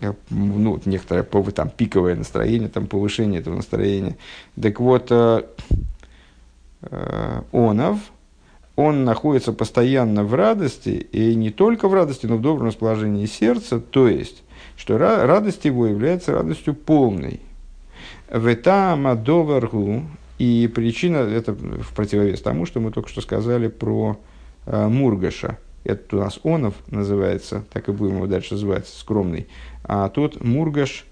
э, 0.00 0.12
ну, 0.30 0.80
некоторое 0.84 1.24
там, 1.24 1.70
пиковое 1.70 2.14
настроение, 2.14 2.68
там, 2.68 2.86
повышение 2.86 3.40
этого 3.40 3.56
настроения. 3.56 4.16
Так 4.60 4.80
вот, 4.80 5.08
э, 5.10 5.42
э, 6.82 7.42
онов– 7.52 7.98
он 8.76 9.04
находится 9.04 9.52
постоянно 9.52 10.24
в 10.24 10.34
радости, 10.34 11.06
и 11.12 11.34
не 11.34 11.50
только 11.50 11.88
в 11.88 11.94
радости, 11.94 12.26
но 12.26 12.36
в 12.36 12.40
добром 12.42 12.68
расположении 12.68 13.26
сердца, 13.26 13.80
то 13.80 14.08
есть, 14.08 14.42
что 14.76 14.96
радость 14.96 15.64
его 15.64 15.86
является 15.86 16.32
радостью 16.32 16.74
полной. 16.74 17.40
Ветама 18.30 19.14
доваргу, 19.14 20.04
и 20.38 20.70
причина, 20.74 21.18
это 21.18 21.52
в 21.52 21.94
противовес 21.94 22.40
тому, 22.40 22.64
что 22.64 22.80
мы 22.80 22.90
только 22.90 23.10
что 23.10 23.20
сказали 23.20 23.68
про 23.68 24.18
э, 24.66 24.88
Мургаша. 24.88 25.58
Это 25.84 26.16
у 26.16 26.20
нас 26.20 26.40
Онов 26.42 26.74
называется, 26.88 27.64
так 27.72 27.88
и 27.88 27.92
будем 27.92 28.16
его 28.16 28.26
дальше 28.26 28.54
называть, 28.54 28.88
скромный. 28.88 29.48
А 29.84 30.08
тот 30.08 30.42
Мургаш, 30.42 31.04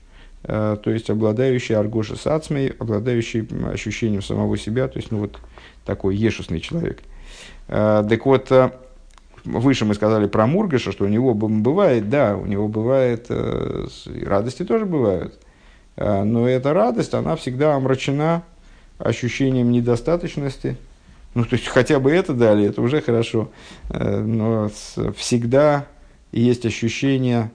э, 0.44 0.78
то 0.82 0.90
есть 0.90 1.10
обладающий 1.10 1.76
аргоша 1.76 2.16
сацмей, 2.16 2.70
обладающий 2.70 3.46
ощущением 3.70 4.22
самого 4.22 4.56
себя, 4.56 4.88
то 4.88 4.96
есть 4.96 5.10
ну 5.10 5.18
вот 5.18 5.38
такой 5.84 6.16
ешусный 6.16 6.60
человек– 6.60 7.02
так 7.70 8.26
вот, 8.26 8.50
э, 8.50 8.72
выше 9.44 9.84
мы 9.84 9.94
сказали 9.94 10.26
про 10.26 10.46
Мургаша, 10.48 10.90
что 10.90 11.04
у 11.04 11.08
него 11.08 11.34
бывает, 11.34 12.10
да, 12.10 12.36
у 12.36 12.44
него 12.44 12.66
бывает, 12.66 13.26
э, 13.28 13.86
радости 14.26 14.64
тоже 14.64 14.86
бывают, 14.86 15.38
но 15.96 16.48
эта 16.48 16.72
радость, 16.72 17.14
она 17.14 17.36
всегда 17.36 17.74
омрачена 17.74 18.42
ощущением 18.98 19.70
недостаточности. 19.70 20.76
Ну, 21.34 21.44
то 21.44 21.54
есть, 21.54 21.68
хотя 21.68 22.00
бы 22.00 22.10
это 22.10 22.34
дали, 22.34 22.66
это 22.66 22.82
уже 22.82 23.00
хорошо. 23.02 23.50
Но 23.90 24.70
всегда 25.16 25.86
есть 26.32 26.64
ощущение, 26.64 27.50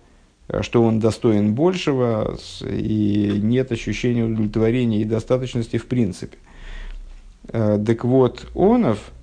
что 0.62 0.84
он 0.84 1.00
достоин 1.00 1.56
большего, 1.56 2.38
и 2.62 3.40
нет 3.42 3.72
ощущения 3.72 4.24
удовлетворения 4.24 5.02
и 5.02 5.06
достаточности 5.06 5.78
в 5.78 5.88
принципе. 5.88 6.38
Так 7.52 8.06
вот, 8.06 8.48
Онов– 8.54 9.00
Э, 9.10 9.15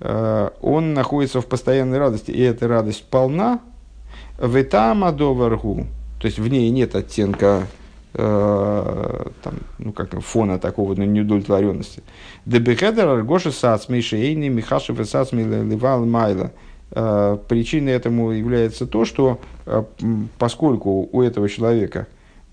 он 0.00 0.94
находится 0.94 1.40
в 1.40 1.46
постоянной 1.46 1.98
радости, 1.98 2.30
и 2.30 2.40
эта 2.40 2.66
радость 2.66 3.04
полна, 3.10 3.60
в 4.40 4.60
этама 4.60 5.12
доваргу, 5.12 5.86
то 6.18 6.26
есть 6.26 6.38
в 6.38 6.48
ней 6.48 6.70
нет 6.70 6.94
оттенка 6.94 7.66
э, 8.14 9.26
там, 9.42 9.54
ну, 9.78 9.92
как 9.92 10.18
фона 10.20 10.58
такого 10.58 10.94
ну, 10.94 11.04
неудовлетворенности. 11.04 12.02
Дебехедер 12.46 13.08
аргоши 13.08 13.52
сацмей 13.52 14.02
шейни 14.02 14.48
михашев 14.48 15.06
сацмей 15.06 15.44
ливал 15.44 16.06
майла. 16.06 16.52
Э, 16.90 17.36
причиной 17.48 17.92
этому 17.92 18.32
является 18.32 18.86
то, 18.86 19.04
что 19.04 19.40
э, 19.66 19.84
поскольку 20.38 21.08
у 21.12 21.22
этого 21.22 21.48
человека, 21.48 22.06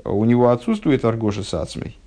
у 0.04 0.26
него 0.26 0.50
отсутствует 0.50 1.06
аргоши 1.06 1.44
сацмей, 1.44 1.98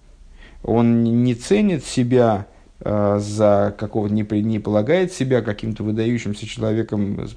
он 0.62 1.24
не 1.24 1.34
ценит 1.34 1.84
себя 1.84 2.46
Э, 2.46 2.59
за 2.82 3.74
какого-то 3.78 4.14
не, 4.14 4.22
не 4.42 4.58
полагает 4.58 5.12
себя 5.12 5.42
каким-то 5.42 5.84
выдающимся 5.84 6.46
человеком, 6.46 7.28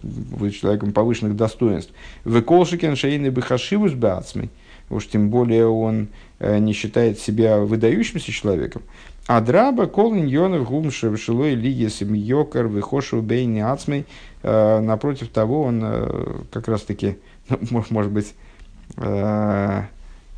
человеком 0.51 0.93
повышенных 0.93 1.35
достоинств. 1.35 1.91
В 2.23 2.41
колшикен 2.41 2.95
шейны 2.95 3.27
бихашивус 3.27 3.91
бацмой, 3.93 4.49
уж 4.89 5.07
тем 5.07 5.29
более 5.29 5.67
он 5.67 6.07
э, 6.39 6.59
не 6.59 6.71
считает 6.71 7.19
себя 7.19 7.59
выдающимся 7.59 8.31
человеком. 8.31 8.83
А 9.27 9.41
драба 9.41 9.87
кол 9.87 10.15
иньонов 10.15 10.67
гум 10.67 10.91
шевшилой 10.91 11.55
лиги 11.55 11.87
семьёкар 11.87 12.67
выхошу 12.67 13.21
бейни 13.21 13.59
ацмей. 13.59 14.05
Э, 14.43 14.79
напротив 14.79 15.27
того, 15.29 15.63
он 15.63 16.45
как 16.51 16.69
раз 16.69 16.83
таки, 16.83 17.17
ну, 17.49 17.83
может 17.89 18.11
быть, 18.11 18.33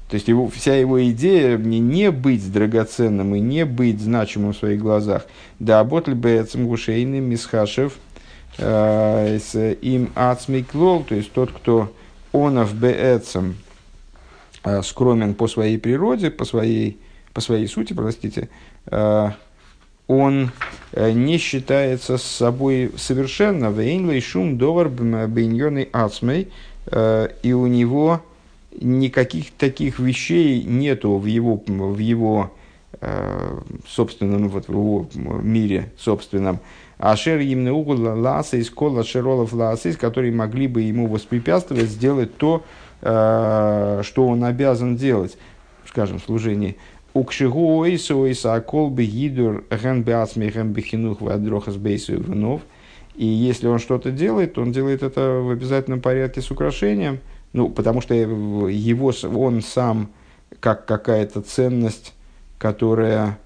то 0.09 0.15
есть 0.15 0.27
его, 0.27 0.47
вся 0.49 0.75
его 0.75 1.03
идея 1.09 1.57
не, 1.57 1.79
не 1.79 2.11
быть 2.11 2.51
драгоценным 2.51 3.33
и 3.35 3.39
не 3.39 3.65
быть 3.65 3.99
значимым 3.99 4.53
в 4.53 4.57
своих 4.57 4.79
глазах. 4.79 5.25
Да, 5.59 5.83
ботль 5.83 6.13
бэцем 6.13 6.67
гушейный 6.67 7.21
мисхашев 7.21 7.97
э, 8.59 9.39
им 9.81 10.11
ацмиклол, 10.13 11.03
то 11.03 11.15
есть 11.15 11.31
тот, 11.31 11.51
кто 11.51 11.91
онов 12.33 12.75
бэцем 12.75 13.55
э, 14.63 14.83
скромен 14.83 15.33
по 15.33 15.47
своей 15.47 15.79
природе, 15.79 16.29
по 16.29 16.45
своей, 16.45 16.99
по 17.33 17.41
своей 17.41 17.67
сути, 17.67 17.93
простите, 17.93 18.49
э, 18.85 19.29
он 20.07 20.51
не 20.95 21.39
считается 21.39 22.19
с 22.19 22.23
собой 22.23 22.91
совершенно. 22.95 23.71
Вейнлей 23.71 24.21
шум 24.21 24.59
довар 24.59 24.87
бейньоный 24.87 25.89
ацмей, 25.91 26.51
и 26.93 27.53
у 27.53 27.65
него 27.65 28.21
никаких 28.81 29.51
таких 29.51 29.99
вещей 29.99 30.63
нету 30.63 31.17
в 31.17 31.25
его, 31.25 31.61
в 31.65 31.97
его 31.97 32.51
э, 33.01 33.59
собственном, 33.87 34.49
вот 34.49 34.67
в 34.67 34.71
его 34.71 35.07
мире 35.41 35.91
собственном. 35.97 36.59
Ашер 36.97 37.39
имны 37.41 37.71
угол 37.71 38.19
ласейс, 38.19 38.69
кола 38.69 39.03
шеролов 39.03 39.53
ласейс, 39.53 39.97
которые 39.97 40.31
могли 40.31 40.67
бы 40.67 40.81
ему 40.81 41.07
воспрепятствовать 41.07 41.89
сделать 41.89 42.35
то, 42.37 42.63
э, 43.01 44.01
что 44.03 44.27
он 44.27 44.43
обязан 44.43 44.95
делать, 44.95 45.37
скажем, 45.85 46.19
в 46.19 46.23
служении. 46.23 46.77
Укшигу 47.13 47.77
ойсу 47.77 48.19
ойса 48.19 48.55
акол 48.55 48.89
бы 48.89 49.05
гидур 49.05 49.63
ген 49.71 50.03
беацми 50.03 50.49
ген 50.49 50.73
бехинух 50.73 51.21
вадрохас 51.21 51.75
бейсу 51.75 52.19
вновь. 52.19 52.61
И 53.15 53.25
если 53.25 53.67
он 53.67 53.79
что-то 53.79 54.11
делает, 54.11 54.57
он 54.57 54.73
делает 54.73 55.01
это 55.01 55.39
в 55.41 55.49
обязательном 55.49 56.01
порядке 56.01 56.41
с 56.41 56.51
украшением– 56.51 57.19
ну, 57.55 57.69
потому 57.69 58.01
что 58.01 58.13
его, 58.13 59.13
он 59.33 59.61
сам 59.61 60.09
как 60.59 60.85
какая-то 60.85 61.41
ценность, 61.41 62.13
которая 62.57 63.39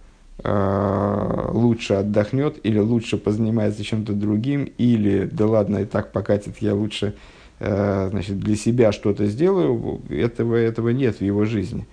э, 0.43 1.49
лучше 1.51 1.93
отдохнет 1.93 2.57
или 2.63 2.79
лучше 2.79 3.17
позанимается 3.17 3.83
чем-то 3.83 4.13
другим, 4.13 4.63
или 4.79 5.29
да 5.31 5.45
ладно, 5.45 5.77
и 5.77 5.85
так 5.85 6.11
покатит, 6.11 6.57
я 6.59 6.73
лучше 6.73 7.13
э, 7.59 8.07
значит, 8.09 8.39
для 8.39 8.55
себя 8.55 8.91
что-то 8.91 9.27
сделаю, 9.27 10.01
этого, 10.09 10.55
этого 10.55 10.89
нет 10.89 11.17
в 11.17 11.21
его 11.21 11.45
жизни. 11.45 11.85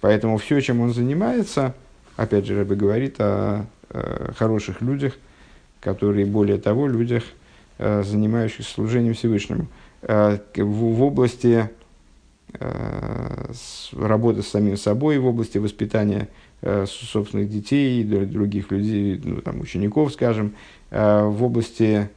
Поэтому 0.00 0.38
все, 0.38 0.60
чем 0.60 0.80
он 0.80 0.94
занимается, 0.94 1.74
опять 2.14 2.46
же, 2.46 2.56
Рэбе 2.56 2.76
говорит 2.76 3.16
о, 3.18 3.66
о 3.90 4.32
хороших 4.36 4.80
людях, 4.80 5.14
которые, 5.80 6.24
более 6.24 6.58
того, 6.58 6.86
людях, 6.86 7.24
э, 7.78 8.04
занимающихся 8.04 8.72
служением 8.72 9.14
Всевышнему– 9.14 9.66
Э, 9.76 9.83
в 10.06 11.02
области 11.02 11.70
э, 12.52 13.52
работы 13.92 14.42
с 14.42 14.48
самим 14.48 14.76
собой, 14.76 15.18
в 15.18 15.26
области 15.26 15.58
воспитания 15.58 16.28
э, 16.62 16.86
собственных 16.86 17.48
детей 17.48 18.04
других 18.04 18.70
людей, 18.70 19.20
ну, 19.24 19.40
там, 19.40 19.60
учеников, 19.60 20.12
скажем, 20.12 20.54
в 20.90 21.42
области 21.42 22.08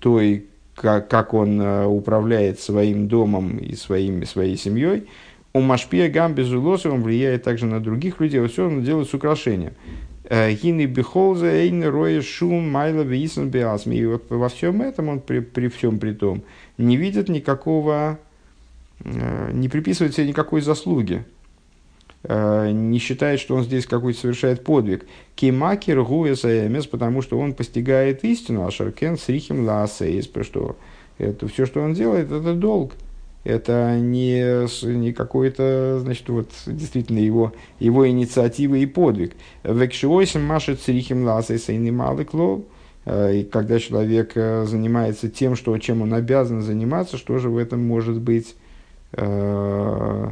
той, 0.00 0.46
как, 0.74 1.08
как 1.08 1.34
он 1.34 1.60
управляет 1.60 2.60
своим 2.60 3.08
домом 3.08 3.58
и 3.58 3.74
своим, 3.74 4.24
своей 4.24 4.56
семьей, 4.56 5.06
У 5.52 5.60
Машпия 5.60 6.08
Гам 6.08 6.34
безулоса 6.34 6.90
он 6.90 7.02
влияет 7.02 7.42
также 7.42 7.66
на 7.66 7.78
других 7.78 8.20
людей, 8.20 8.46
все 8.46 8.66
он 8.66 8.82
делает 8.82 9.10
с 9.10 9.14
украшением. 9.14 9.74
Гины 10.30 10.86
бихолза, 10.86 11.46
эйн 11.46 11.84
роя 11.84 12.22
шум, 12.22 12.70
майла 12.70 13.02
висен 13.02 13.50
биасми. 13.50 13.96
И 13.96 14.06
вот 14.06 14.30
во 14.30 14.48
всем 14.48 14.82
этом 14.82 15.08
он 15.08 15.20
при, 15.20 15.40
при 15.40 15.68
всем 15.68 15.98
при 15.98 16.12
том 16.12 16.42
не 16.78 16.96
видит 16.96 17.28
никакого, 17.28 18.18
не 19.04 19.68
приписывает 19.68 20.14
себе 20.14 20.28
никакой 20.28 20.60
заслуги. 20.60 21.24
Не 22.24 22.98
считает, 22.98 23.40
что 23.40 23.56
он 23.56 23.64
здесь 23.64 23.84
какой-то 23.84 24.20
совершает 24.20 24.62
подвиг. 24.62 25.06
Кимакер 25.34 26.02
гуэсаэмес, 26.04 26.86
потому 26.86 27.20
что 27.20 27.36
он 27.36 27.52
постигает 27.52 28.22
истину, 28.22 28.64
а 28.64 28.70
шаркен 28.70 29.18
срихим 29.18 29.64
лаасейс, 29.64 30.30
что 30.42 30.76
это 31.18 31.48
все, 31.48 31.66
что 31.66 31.80
он 31.80 31.94
делает, 31.94 32.30
это 32.30 32.54
долг 32.54 32.92
это 33.44 33.98
не, 33.98 34.66
не 34.86 35.12
какой-то, 35.12 35.98
значит, 36.00 36.28
вот 36.28 36.48
действительно 36.66 37.18
его, 37.18 37.52
его 37.80 38.08
инициатива 38.08 38.76
и 38.76 38.86
подвиг. 38.86 39.32
Векшиойсим 39.64 40.44
машет 40.44 40.80
црихим 40.80 41.24
ласайса 41.24 41.72
и 41.72 42.24
клоу. 42.24 42.64
Э, 43.04 43.34
и 43.34 43.44
когда 43.44 43.80
человек 43.80 44.32
э, 44.36 44.64
занимается 44.66 45.28
тем, 45.28 45.56
что, 45.56 45.76
чем 45.78 46.02
он 46.02 46.14
обязан 46.14 46.62
заниматься, 46.62 47.16
что 47.16 47.38
же 47.38 47.50
в 47.50 47.58
этом 47.58 47.84
может 47.84 48.20
быть, 48.20 48.54
э, 49.12 50.28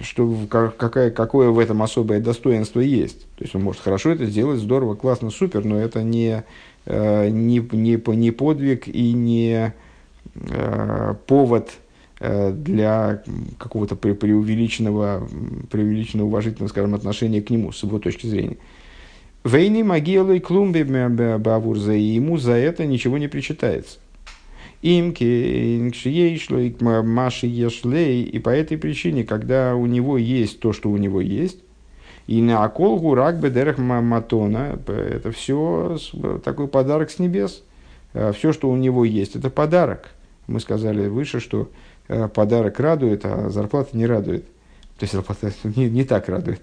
что, 0.00 0.36
какая, 0.48 1.10
какое 1.10 1.50
в 1.50 1.58
этом 1.58 1.82
особое 1.82 2.20
достоинство 2.20 2.80
есть. 2.80 3.26
То 3.36 3.44
есть 3.44 3.54
он 3.54 3.64
может 3.64 3.82
хорошо 3.82 4.12
это 4.12 4.24
сделать, 4.24 4.60
здорово, 4.60 4.94
классно, 4.94 5.28
супер, 5.28 5.62
но 5.66 5.78
это 5.78 6.02
не, 6.02 6.44
не, 6.86 7.58
не, 7.58 8.16
не 8.16 8.30
подвиг 8.30 8.88
и 8.88 9.12
не 9.12 9.74
повод 11.26 11.72
Э, 11.72 11.81
для 12.22 13.22
какого-то 13.58 13.96
преувеличенного, 13.96 15.28
преувеличенного 15.70 16.28
уважительного, 16.28 16.68
скажем, 16.68 16.94
отношения 16.94 17.42
к 17.42 17.50
нему, 17.50 17.72
с 17.72 17.82
его 17.82 17.98
точки 17.98 18.26
зрения. 18.26 18.58
Вейни 19.44 19.82
могилы 19.82 20.38
клумби 20.38 20.82
бавурза, 21.38 21.94
и 21.94 22.02
ему 22.02 22.36
за 22.36 22.52
это 22.52 22.86
ничего 22.86 23.18
не 23.18 23.26
причитается. 23.26 23.98
Имки, 24.82 25.78
инкшиейшлой, 25.78 26.76
маши 26.80 27.46
ешлей, 27.46 28.22
и 28.22 28.38
по 28.38 28.50
этой 28.50 28.78
причине, 28.78 29.24
когда 29.24 29.74
у 29.74 29.86
него 29.86 30.16
есть 30.16 30.60
то, 30.60 30.72
что 30.72 30.90
у 30.90 30.96
него 30.96 31.20
есть, 31.20 31.58
и 32.28 32.40
на 32.40 32.64
околгу 32.64 33.14
рак 33.14 33.40
бедерах 33.40 33.78
матона, 33.78 34.78
это 34.86 35.32
все 35.32 35.98
такой 36.44 36.68
подарок 36.68 37.10
с 37.10 37.18
небес. 37.18 37.64
Э, 38.14 38.32
все, 38.32 38.52
что 38.52 38.70
у 38.70 38.76
него 38.76 39.04
есть, 39.04 39.34
это 39.34 39.50
подарок. 39.50 40.10
Мы 40.46 40.60
сказали 40.60 41.08
выше, 41.08 41.40
что 41.40 41.68
Э, 41.68 41.68
подарок 42.06 42.80
радует, 42.80 43.24
а 43.24 43.48
зарплата 43.50 43.96
не 43.96 44.06
радует. 44.06 44.44
То 44.98 45.04
есть 45.04 45.14
зарплата 45.14 45.52
не, 45.76 45.88
не 45.88 46.04
так 46.04 46.28
радует. 46.28 46.60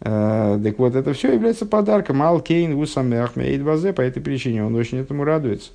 Э, 0.00 0.60
так 0.62 0.78
вот, 0.78 0.94
это 0.94 1.12
все 1.12 1.32
является 1.32 1.66
подарком. 1.66 2.22
Алкейн, 2.22 2.74
Усамех, 2.74 3.36
Мейдбазе, 3.36 3.92
по 3.92 4.02
этой 4.02 4.22
причине 4.22 4.64
он 4.64 4.74
очень 4.74 4.98
этому 4.98 5.24
радуется. 5.24 5.72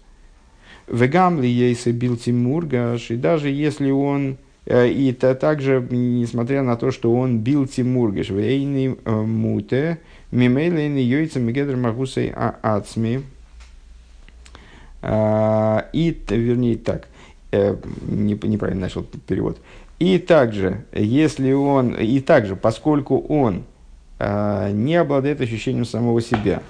Вегамли 0.88 1.47
ейсы 1.47 1.91
бил 1.91 2.17
Тимургаш, 2.17 3.12
и 3.12 3.15
даже 3.15 3.49
если 3.49 3.91
он, 3.91 4.38
э, 4.65 4.89
и 4.89 5.12
то 5.13 5.35
также, 5.35 5.85
несмотря 5.89 6.63
на 6.63 6.77
то, 6.77 6.91
что 6.91 7.13
он 7.13 7.39
бил 7.39 7.67
Тимургаш, 7.67 8.29
вейни 8.29 8.97
муте, 9.05 9.99
мимейлейни 10.31 11.01
йойца 11.01 11.39
мегедр 11.39 11.75
магусей 11.75 12.31
ацми, 12.31 13.23
и, 15.01 16.17
вернее, 16.29 16.77
так– 16.77 17.07
э, 17.51 17.75
неправильно 18.07 18.81
начал 18.81 19.03
перевод. 19.03 19.57
И 19.99 20.17
также, 20.17 20.85
если 20.93 21.51
он, 21.51 21.93
и 21.93 22.19
также, 22.21 22.55
поскольку 22.55 23.19
он 23.19 23.63
э, 24.17 24.71
не 24.71 24.95
обладает 24.95 25.41
ощущением 25.41 25.85
самого 25.85 26.21
себя, 26.21 26.62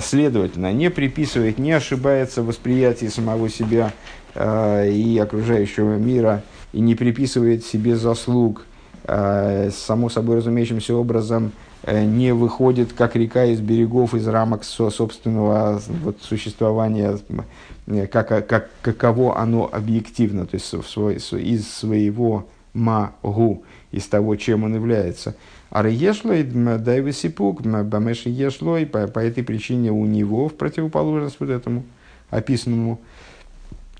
следовательно, 0.00 0.72
не 0.72 0.90
приписывает, 0.90 1.58
не 1.58 1.72
ошибается 1.72 2.42
в 2.42 2.46
восприятии 2.46 3.06
самого 3.06 3.50
себя 3.50 3.92
э, 4.34 4.90
и 4.90 5.18
окружающего 5.18 5.96
мира, 5.96 6.42
и 6.72 6.80
не 6.80 6.94
приписывает 6.94 7.64
себе 7.64 7.96
заслуг, 7.96 8.66
само 9.04 10.08
собой 10.08 10.36
разумеющимся 10.36 10.94
образом 10.94 11.52
э, 11.82 12.04
не 12.04 12.32
выходит, 12.32 12.92
как 12.92 13.16
река 13.16 13.44
из 13.44 13.60
берегов, 13.60 14.14
из 14.14 14.26
рамок 14.28 14.64
собственного 14.64 15.80
вот, 16.02 16.18
существования 16.22 17.18
Э, 17.86 18.06
как, 18.06 18.46
как, 18.46 18.70
каково 18.80 19.38
оно 19.38 19.68
объективно, 19.70 20.46
то 20.46 20.56
есть 20.56 20.72
в 20.72 20.88
свой, 20.88 21.16
из 21.16 21.68
своего 21.68 22.46
магу, 22.74 23.64
из 23.90 24.06
того, 24.06 24.36
чем 24.36 24.64
он 24.64 24.74
является. 24.74 25.34
А 25.70 25.86
ешлой 25.86 26.42
дайвесипук, 26.42 27.62
бамеши 27.62 28.28
ешлой, 28.28 28.86
по, 28.86 29.06
по 29.08 29.18
этой 29.18 29.42
причине 29.42 29.90
у 29.90 30.04
него, 30.06 30.48
в 30.48 30.54
противоположность 30.54 31.36
вот 31.40 31.48
этому 31.48 31.84
описанному 32.30 33.00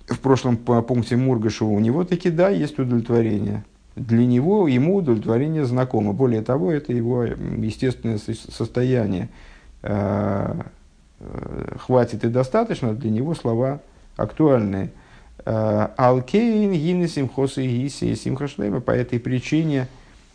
в 0.06 0.18
прошлом 0.18 0.56
пункте 0.56 1.16
Мургашу, 1.16 1.66
у 1.66 1.78
него 1.80 2.04
таки 2.04 2.30
да, 2.30 2.50
есть 2.50 2.78
удовлетворение. 2.78 3.64
Для 3.96 4.24
него, 4.26 4.68
ему 4.68 4.96
удовлетворение 4.96 5.64
знакомо. 5.64 6.12
Более 6.12 6.42
того, 6.42 6.72
это 6.72 6.92
его 6.92 7.24
естественное 7.24 8.18
состояние 8.18 9.28
э, 9.82 10.62
Э, 11.22 11.76
хватит 11.78 12.24
и 12.24 12.28
достаточно, 12.28 12.94
для 12.94 13.10
него 13.10 13.34
слова 13.34 13.80
актуальные. 14.16 14.90
Э, 15.44 15.88
Алкейн, 15.96 16.72
Гины, 16.72 17.06
Симхоса 17.06 17.60
и 17.60 17.68
Гиси, 17.68 18.14
Симхашлема. 18.14 18.80
По 18.80 18.90
этой 18.90 19.20
причине 19.20 19.86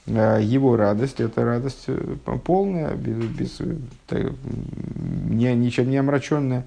э, 0.06 0.40
его 0.42 0.78
радость, 0.78 1.20
это 1.20 1.44
радость 1.44 1.88
полная, 2.46 2.96
без, 2.96 3.60
без, 3.60 3.60
не, 5.30 5.54
ничем 5.56 5.90
не 5.90 5.98
омраченная. 5.98 6.64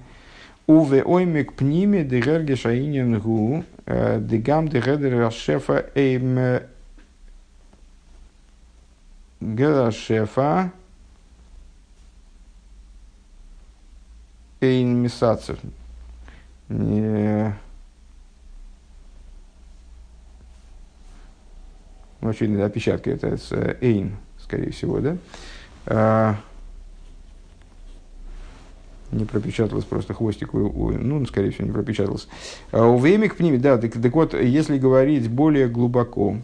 Уве 0.67 1.03
оймик 1.03 1.53
пниме 1.53 2.03
дегерге 2.03 2.55
шаинен 2.55 3.19
гу, 3.19 3.63
дегам 3.87 4.67
дегедер 4.67 5.31
шефа 5.31 5.87
эйм 5.95 6.61
герашефа, 9.41 10.71
Эйн. 14.61 15.09
Ну, 22.21 22.29
очевидно, 22.29 22.65
опечатка 22.65 23.09
это 23.09 23.35
с 23.35 23.51
э, 23.51 23.77
Эйн, 23.81 24.15
скорее 24.37 24.69
всего, 24.71 24.99
да? 24.99 25.17
А, 25.87 26.35
не 29.11 29.25
пропечаталось 29.25 29.85
просто 29.85 30.13
хвостик, 30.13 30.53
ну, 30.53 31.25
скорее 31.25 31.49
всего, 31.49 31.67
не 31.67 31.73
пропечаталось. 31.73 32.27
А, 32.71 32.85
у 32.85 32.99
Веймик 32.99 33.35
пними, 33.35 33.57
да, 33.57 33.79
так, 33.79 33.93
так 33.93 34.13
вот, 34.13 34.35
если 34.35 34.77
говорить 34.77 35.29
более 35.29 35.67
глубоко, 35.67 36.37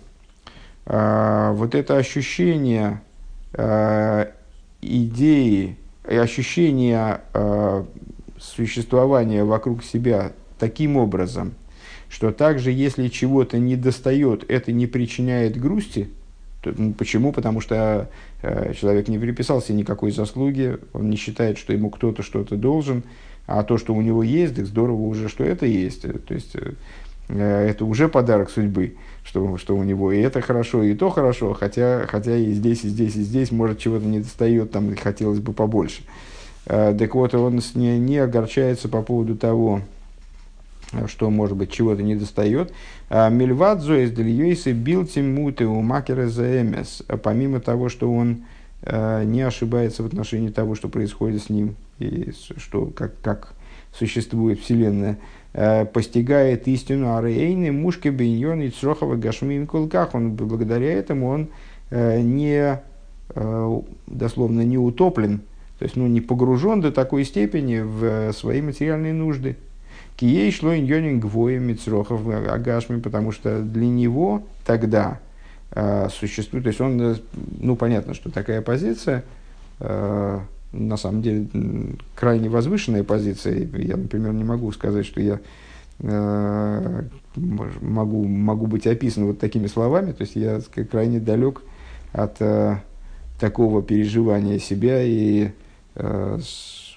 вот 0.89 1.75
это 1.75 1.97
ощущение 1.97 3.01
а, 3.53 4.31
идеи 4.81 5.77
и 6.07 6.15
ощущение 6.15 7.21
а, 7.33 7.85
существования 8.39 9.43
вокруг 9.43 9.83
себя 9.83 10.31
таким 10.59 10.95
образом, 10.97 11.55
что 12.07 12.31
также 12.31 12.71
если 12.71 13.07
чего-то 13.07 13.57
не 13.57 13.75
достает, 13.75 14.49
это 14.49 14.71
не 14.71 14.87
причиняет 14.87 15.59
грусти. 15.59 16.09
То, 16.61 16.73
ну, 16.77 16.93
почему? 16.93 17.31
Потому 17.33 17.61
что 17.61 18.09
э, 18.41 18.73
человек 18.73 19.07
не 19.07 19.19
приписался 19.19 19.73
никакой 19.73 20.11
заслуги, 20.11 20.77
он 20.93 21.09
не 21.09 21.17
считает, 21.17 21.57
что 21.57 21.73
ему 21.73 21.89
кто-то 21.89 22.23
что-то 22.23 22.55
должен, 22.55 23.03
а 23.45 23.63
то, 23.63 23.77
что 23.77 23.93
у 23.93 24.01
него 24.01 24.23
есть, 24.23 24.55
так 24.55 24.65
здорово 24.65 25.01
уже, 25.01 25.29
что 25.29 25.43
это 25.43 25.65
есть. 25.65 26.01
То 26.01 26.33
есть 26.33 26.55
э, 26.55 26.73
это 27.27 27.85
уже 27.85 28.07
подарок 28.07 28.49
судьбы, 28.49 28.95
что, 29.23 29.57
что 29.57 29.75
у 29.75 29.83
него 29.83 30.11
и 30.11 30.19
это 30.19 30.41
хорошо, 30.41 30.83
и 30.83 30.93
то 30.93 31.09
хорошо, 31.09 31.53
хотя, 31.53 32.05
хотя 32.07 32.35
и 32.35 32.51
здесь, 32.53 32.83
и 32.83 32.89
здесь, 32.89 33.15
и 33.15 33.21
здесь, 33.21 33.51
может, 33.51 33.79
чего-то 33.79 34.05
не 34.05 34.19
достает, 34.19 34.71
там 34.71 34.95
хотелось 34.95 35.39
бы 35.39 35.53
побольше. 35.53 36.03
Э, 36.03 36.37
Э, 36.67 36.95
так 36.97 37.15
вот, 37.15 37.33
он 37.33 37.61
не, 37.75 37.97
не 37.97 38.17
огорчается 38.17 38.89
по 38.89 39.01
поводу 39.01 39.35
того, 39.35 39.81
что, 41.07 41.29
может 41.29 41.57
быть, 41.57 41.71
чего-то 41.71 42.03
не 42.03 42.15
достает. 42.15 42.73
А 43.09 43.29
Мильвадзо 43.29 44.03
из 44.03 44.11
Дельюисы 44.11 44.71
бил 44.73 45.05
тимуты 45.05 45.65
у 45.65 45.81
макера 45.81 46.27
заэмес. 46.27 47.03
Помимо 47.23 47.59
того, 47.59 47.89
что 47.89 48.11
он 48.11 48.43
э, 48.81 49.23
не 49.25 49.41
ошибается 49.41 50.03
в 50.03 50.05
отношении 50.07 50.49
того, 50.49 50.75
что 50.75 50.89
происходит 50.89 51.43
с 51.43 51.49
ним, 51.49 51.75
и 51.99 52.31
что, 52.57 52.85
как, 52.87 53.13
как 53.21 53.53
существует 53.93 54.59
Вселенная, 54.59 55.13
э, 55.13 55.17
постигает 55.53 56.67
истину 56.67 57.15
Арейны, 57.15 57.71
Мушки, 57.71 58.09
Беньон 58.09 58.61
и 58.61 58.69
Црохова, 58.69 59.15
Гашмин, 59.15 59.65
Кулках. 59.65 60.13
Он, 60.13 60.31
благодаря 60.31 60.93
этому 60.93 61.27
он 61.27 61.49
не, 61.89 62.79
дословно, 64.07 64.61
не 64.61 64.77
утоплен 64.77 65.41
то 65.79 65.83
есть, 65.83 65.95
ну, 65.95 66.07
не 66.07 66.21
погружен 66.21 66.81
до 66.81 66.91
такой 66.91 67.23
степени 67.23 67.79
в 67.79 68.03
э, 68.03 68.33
свои 68.33 68.61
материальные 68.61 69.13
нужды. 69.13 69.57
Кией 70.15 70.51
шло 70.51 70.75
иньонин 70.75 71.19
гвоем 71.19 71.63
мицрохов 71.63 72.27
агашми, 72.27 72.99
потому 72.99 73.31
что 73.31 73.61
для 73.61 73.87
него 73.87 74.43
тогда 74.65 75.19
э, 75.71 76.07
существует, 76.09 76.63
то 76.63 76.69
есть 76.69 76.81
он, 76.81 76.99
э, 76.99 77.15
ну 77.59 77.75
понятно, 77.75 78.15
что 78.15 78.31
такая 78.31 78.63
позиция, 78.63 79.23
э, 79.79 80.39
на 80.71 80.97
самом 80.97 81.21
деле 81.21 81.47
крайне 82.15 82.49
возвышенная 82.49 83.03
позиция. 83.03 83.67
Я, 83.73 83.97
например, 83.97 84.33
не 84.33 84.43
могу 84.43 84.71
сказать, 84.71 85.05
что 85.05 85.21
я 85.21 85.39
э, 85.99 87.03
могу, 87.35 88.25
могу 88.25 88.67
быть 88.67 88.87
описан 88.87 89.25
вот 89.25 89.39
такими 89.39 89.67
словами, 89.67 90.11
то 90.11 90.21
есть 90.23 90.35
я 90.35 90.61
крайне 90.89 91.19
далек 91.19 91.61
от 92.13 92.41
э, 92.41 92.77
такого 93.39 93.81
переживания 93.81 94.59
себя 94.59 95.01
и 95.03 95.51
э, 95.95 96.39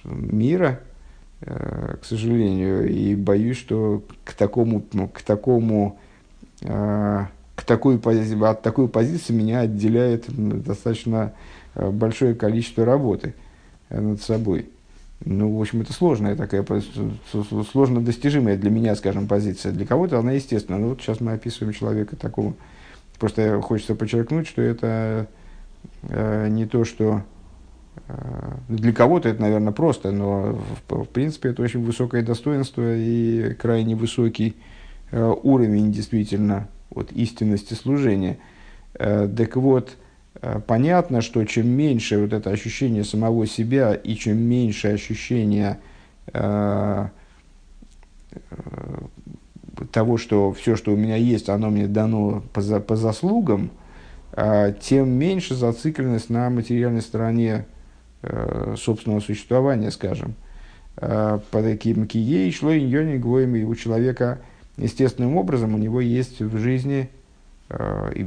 мира, 0.05 0.81
э, 1.43 1.97
к 2.01 2.05
сожалению, 2.05 2.89
и 2.89 3.15
боюсь, 3.15 3.59
что 3.59 4.03
к 4.25 4.33
такому, 4.35 4.85
ну, 4.93 5.09
к 5.09 5.23
такому, 5.23 5.99
э, 6.63 7.27
к 7.55 7.63
такой 7.65 7.97
пози- 7.97 8.45
от 8.45 8.63
такой 8.63 8.89
позиции 8.89 9.33
меня 9.33 9.61
отделяет 9.61 10.25
достаточно 10.29 11.35
э, 11.75 11.89
большое 11.91 12.35
количество 12.35 12.85
работы 12.85 13.35
над 13.91 14.23
собой. 14.23 14.71
Ну, 15.25 15.55
в 15.55 15.61
общем, 15.61 15.83
это 15.83 15.93
сложная 15.93 16.35
такая, 16.35 16.65
сложно 17.73 18.01
достижимая 18.01 18.57
для 18.57 18.71
меня, 18.71 18.95
скажем, 18.97 19.29
позиция. 19.29 19.73
Для 19.73 19.85
кого-то 19.85 20.19
она 20.19 20.33
естественна. 20.33 20.79
Ну, 20.79 20.89
вот 20.91 21.03
сейчас 21.03 21.21
мы 21.21 21.33
описываем 21.33 21.75
человека 21.75 22.17
такого. 22.17 22.55
Просто 23.19 23.61
хочется 23.61 23.95
подчеркнуть, 23.95 24.49
что 24.49 24.63
это 24.63 25.27
э, 26.05 26.49
не 26.49 26.65
то, 26.65 26.87
что 26.87 27.23
э, 28.09 28.53
для 28.71 28.95
кого-то 28.95 29.29
это, 29.29 29.43
наверное, 29.43 29.75
просто, 29.75 30.11
но 30.11 30.59
в, 30.89 31.05
в 31.05 31.09
принципе 31.09 31.51
это 31.51 31.63
очень 31.63 31.85
высокое 31.85 32.23
достоинство 32.23 32.97
и 32.97 33.53
крайне 33.55 33.95
высокий 33.95 34.57
э, 35.11 35.35
уровень 35.43 35.93
действительно 35.93 36.69
вот, 36.89 37.13
истинности 37.13 37.75
служения. 37.75 38.39
Э, 38.95 39.29
так 39.29 39.55
вот, 39.57 39.91
понятно, 40.67 41.21
что 41.21 41.45
чем 41.45 41.69
меньше 41.69 42.19
вот 42.19 42.33
это 42.33 42.51
ощущение 42.51 43.05
самого 43.05 43.47
себя 43.47 43.95
и 43.95 44.15
чем 44.15 44.39
меньше 44.39 44.89
ощущение 44.89 45.79
э, 46.33 47.09
э 48.33 48.99
того, 49.93 50.19
что 50.19 50.53
все, 50.53 50.77
что 50.77 50.93
у 50.93 50.97
меня 50.97 51.17
есть, 51.17 51.49
оно 51.49 51.71
мне 51.71 51.87
дано 51.87 52.43
по, 52.53 52.61
за, 52.61 52.81
по 52.81 52.97
заслугам, 52.97 53.71
э, 54.33 54.75
тем 54.81 55.09
меньше 55.09 55.55
зацикленность 55.55 56.29
на 56.29 56.51
материальной 56.51 57.01
стороне 57.01 57.65
э, 58.23 58.75
собственного 58.77 59.21
существования, 59.21 59.91
скажем. 59.91 60.35
Э, 60.97 61.39
по 61.51 61.63
таким 61.63 62.07
кией 62.07 62.53
шло 62.53 62.77
иньони 62.77 63.17
гвоями 63.17 63.63
у 63.63 63.75
человека 63.75 64.41
естественным 64.77 65.37
образом 65.37 65.75
у 65.75 65.79
него 65.79 66.01
есть 66.01 66.41
в 66.41 66.59
жизни 66.59 67.09
Э, 67.09 67.20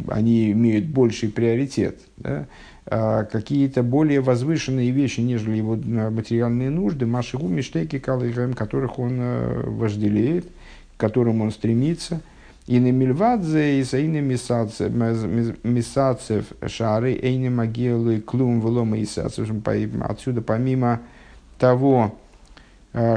они 0.08 0.52
имеют 0.52 0.86
больший 0.86 1.30
приоритет. 1.30 2.00
Да? 2.18 2.48
А 2.86 3.24
какие-то 3.24 3.82
более 3.82 4.22
возвышенные 4.22 4.92
вещи, 4.92 5.22
нежели 5.22 5.58
его 5.58 5.76
э, 5.76 6.10
материальные 6.10 6.70
нужды, 6.70 7.06
машигу, 7.06 7.48
миштеки, 7.48 8.00
калыгаем, 8.00 8.54
которых 8.54 9.00
он 9.00 9.18
э, 9.20 9.70
вожделеет, 9.70 10.46
к 10.98 11.00
которым 11.00 11.42
он 11.42 11.52
стремится. 11.52 12.22
И 12.68 12.80
на 12.80 12.92
Мильвадзе, 12.92 13.80
и 13.80 13.84
Саины 13.84 14.22
Мисацев, 14.22 16.46
Шары, 16.68 17.20
Эйни 17.22 17.50
Магелы, 17.50 18.22
Клум, 18.22 18.62
Велома 18.62 18.98
и 18.98 19.06
Отсюда, 20.02 20.42
помимо 20.42 21.02
того, 21.60 22.18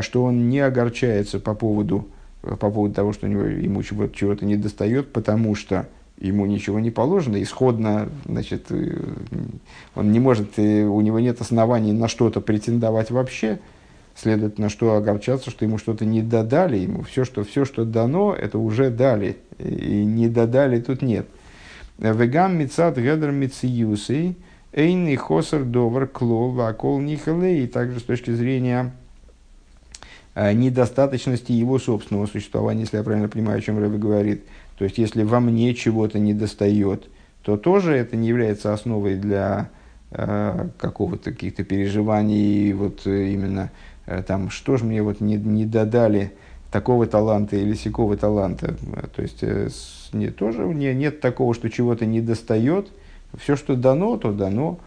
что 0.00 0.24
он 0.24 0.48
не 0.48 0.58
огорчается 0.58 1.38
по 1.38 1.54
поводу, 1.54 2.08
по 2.42 2.70
поводу 2.70 2.92
того, 2.92 3.12
что 3.12 3.26
у 3.26 3.30
него, 3.30 3.44
ему 3.44 3.84
чего-то, 3.84 4.16
чего-то 4.16 4.44
не 4.44 4.56
достает, 4.56 5.12
потому 5.12 5.54
что 5.54 5.86
ему 6.18 6.46
ничего 6.46 6.80
не 6.80 6.90
положено, 6.90 7.42
исходно, 7.42 8.08
значит, 8.24 8.66
э, 8.70 8.96
он 9.94 10.12
не 10.12 10.20
может, 10.20 10.58
э, 10.58 10.84
у 10.84 11.00
него 11.00 11.20
нет 11.20 11.40
оснований 11.40 11.92
на 11.92 12.08
что-то 12.08 12.40
претендовать 12.40 13.10
вообще, 13.10 13.60
следовательно, 14.14 14.68
что 14.68 14.94
огорчаться, 14.94 15.50
что 15.50 15.64
ему 15.64 15.78
что-то 15.78 16.04
не 16.04 16.22
додали, 16.22 16.78
ему 16.78 17.02
все, 17.02 17.24
что, 17.24 17.44
все, 17.44 17.64
что 17.64 17.84
дано, 17.84 18.34
это 18.34 18.58
уже 18.58 18.90
дали, 18.90 19.36
и 19.58 20.04
не 20.04 20.28
додали 20.28 20.80
тут 20.80 21.02
нет. 21.02 21.28
Вегам 21.98 22.58
мицат 22.58 22.98
гедр 22.98 23.30
мициюсей, 23.30 24.36
эйный 24.72 25.16
хосер 25.16 25.64
довар 25.64 26.06
клол 26.06 26.50
вакол 26.52 27.00
нихалей, 27.00 27.64
и 27.64 27.66
также 27.66 28.00
с 28.00 28.04
точки 28.04 28.30
зрения 28.30 28.92
недостаточности 30.36 31.52
его 31.52 31.78
собственного 31.78 32.26
существования, 32.26 32.82
если 32.82 32.98
я 32.98 33.02
правильно 33.02 33.28
понимаю, 33.28 33.58
о 33.58 33.62
чем 33.62 33.78
Рэбе 33.78 33.98
говорит– 33.98 34.44
то 34.78 34.84
есть, 34.84 34.98
если 34.98 35.22
во 35.22 35.40
мне 35.40 35.74
чего-то 35.74 36.18
не 36.18 36.34
достает, 36.34 37.08
то 37.42 37.56
тоже 37.56 37.94
это 37.94 38.16
не 38.16 38.28
является 38.28 38.72
основой 38.72 39.16
для 39.16 39.70
э, 40.10 40.68
какого-то 40.78 41.32
каких-то 41.32 41.64
переживаний, 41.64 42.72
вот 42.72 43.06
э, 43.06 43.28
именно 43.28 43.70
э, 44.06 44.22
там, 44.22 44.50
что 44.50 44.76
же 44.76 44.84
мне 44.84 45.02
вот 45.02 45.20
не, 45.20 45.36
не 45.36 45.64
додали 45.64 46.32
такого 46.70 47.06
таланта 47.06 47.56
или 47.56 47.74
сякого 47.74 48.16
таланта. 48.16 48.76
То 49.14 49.22
есть, 49.22 49.42
э, 49.42 49.70
с, 49.70 50.10
не, 50.12 50.28
тоже 50.28 50.62
не, 50.66 50.92
нет 50.92 51.20
такого, 51.20 51.54
что 51.54 51.70
чего-то 51.70 52.04
не 52.04 52.20
достает. 52.20 52.88
Все, 53.38 53.56
что 53.56 53.76
дано, 53.76 54.18
то 54.18 54.32
дано. 54.32 54.78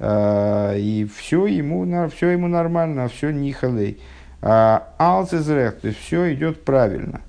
Э, 0.00 0.76
и 0.76 1.06
все 1.16 1.46
ему, 1.46 1.84
на, 1.84 2.08
все 2.08 2.30
ему 2.30 2.48
нормально, 2.48 3.08
все 3.08 3.30
нихалей. 3.30 3.98
А 3.98 4.02
алцезрех, 4.40 5.80
то 5.80 5.88
есть 5.88 6.00
все 6.00 6.32
идет 6.32 6.64
правильно. 6.64 7.22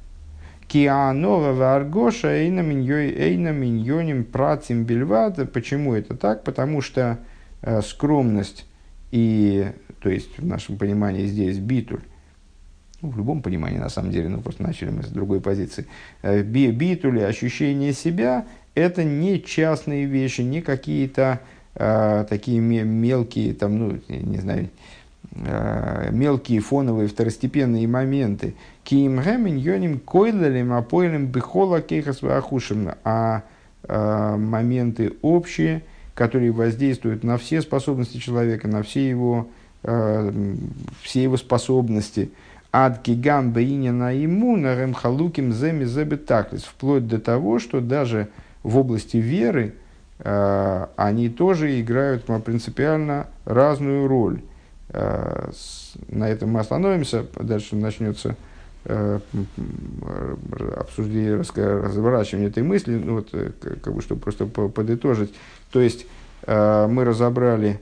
Кианова 0.67 1.53
Варгоша 1.53 2.27
Эйна 2.27 2.61
Миньоним 2.61 4.23
Працим 4.23 4.83
Бельвада. 4.83 5.45
Почему 5.45 5.95
это 5.95 6.15
так? 6.15 6.43
Потому 6.43 6.81
что 6.81 7.17
э, 7.63 7.81
скромность 7.81 8.67
и, 9.11 9.71
то 9.99 10.09
есть 10.09 10.37
в 10.37 10.45
нашем 10.45 10.77
понимании 10.77 11.25
здесь 11.25 11.57
битуль, 11.57 12.01
ну, 13.01 13.09
в 13.09 13.17
любом 13.17 13.41
понимании 13.41 13.79
на 13.79 13.89
самом 13.89 14.11
деле, 14.11 14.29
но 14.29 14.41
просто 14.41 14.61
начали 14.61 14.91
мы 14.91 15.01
с 15.01 15.07
другой 15.07 15.41
позиции, 15.41 15.87
э, 16.21 16.43
битуль 16.43 17.23
ощущение 17.23 17.93
себя– 17.93 18.45
это 18.75 19.03
не 19.03 19.41
частные 19.41 20.05
вещи, 20.05 20.41
не 20.41 20.61
какие-то 20.61 21.41
э, 21.75 22.25
такие 22.29 22.59
мелкие, 22.59 23.53
там, 23.53 23.77
ну, 23.77 23.99
не 24.07 24.37
знаю, 24.37 24.69
мелкие 25.31 26.59
фоновые 26.59 27.07
второстепенные 27.07 27.87
моменты. 27.87 28.55
Гэмин 28.89 29.57
йоним 29.57 29.99
койлелем 29.99 30.73
апойлем 30.73 31.27
бихола 31.27 31.81
кейхас 31.81 32.23
ахушим. 32.23 32.89
А 33.03 33.43
э, 33.83 34.35
моменты 34.35 35.13
общие, 35.21 35.83
которые 36.15 36.51
воздействуют 36.51 37.23
на 37.23 37.37
все 37.37 37.61
способности 37.61 38.17
человека, 38.17 38.67
на 38.67 38.81
все 38.81 39.07
его, 39.07 39.47
э, 39.83 40.31
все 41.03 41.23
его 41.23 41.37
способности. 41.37 42.31
Ад 42.71 42.99
кигам 43.03 43.51
бейня 43.51 43.91
на 43.91 44.11
ему 44.11 44.55
на 44.57 44.91
халуким 44.93 45.53
земи 45.53 45.85
зебетаклис. 45.85 46.63
Вплоть 46.63 47.07
до 47.07 47.19
того, 47.19 47.59
что 47.59 47.81
даже 47.81 48.29
в 48.63 48.77
области 48.77 49.17
веры 49.17 49.75
они 50.21 51.29
тоже 51.29 51.79
играют 51.79 52.25
принципиально 52.43 53.27
разную 53.45 54.05
роль. 54.05 54.41
Э, 54.91 55.51
на 56.07 56.29
этом 56.29 56.49
мы 56.49 56.59
остановимся. 56.61 57.25
Дальше 57.35 57.75
начнется 57.75 58.35
э, 58.85 59.19
обсуждение, 60.77 61.35
разворачивание 61.35 62.49
этой 62.49 62.63
мысли, 62.63 62.95
ну, 62.95 63.15
вот, 63.15 63.29
э, 63.33 63.51
как 63.83 63.93
бы, 63.93 64.01
чтобы 64.01 64.21
просто 64.21 64.45
подытожить. 64.45 65.33
То 65.71 65.81
есть, 65.81 66.05
мы 66.47 67.03
разобрали 67.03 67.81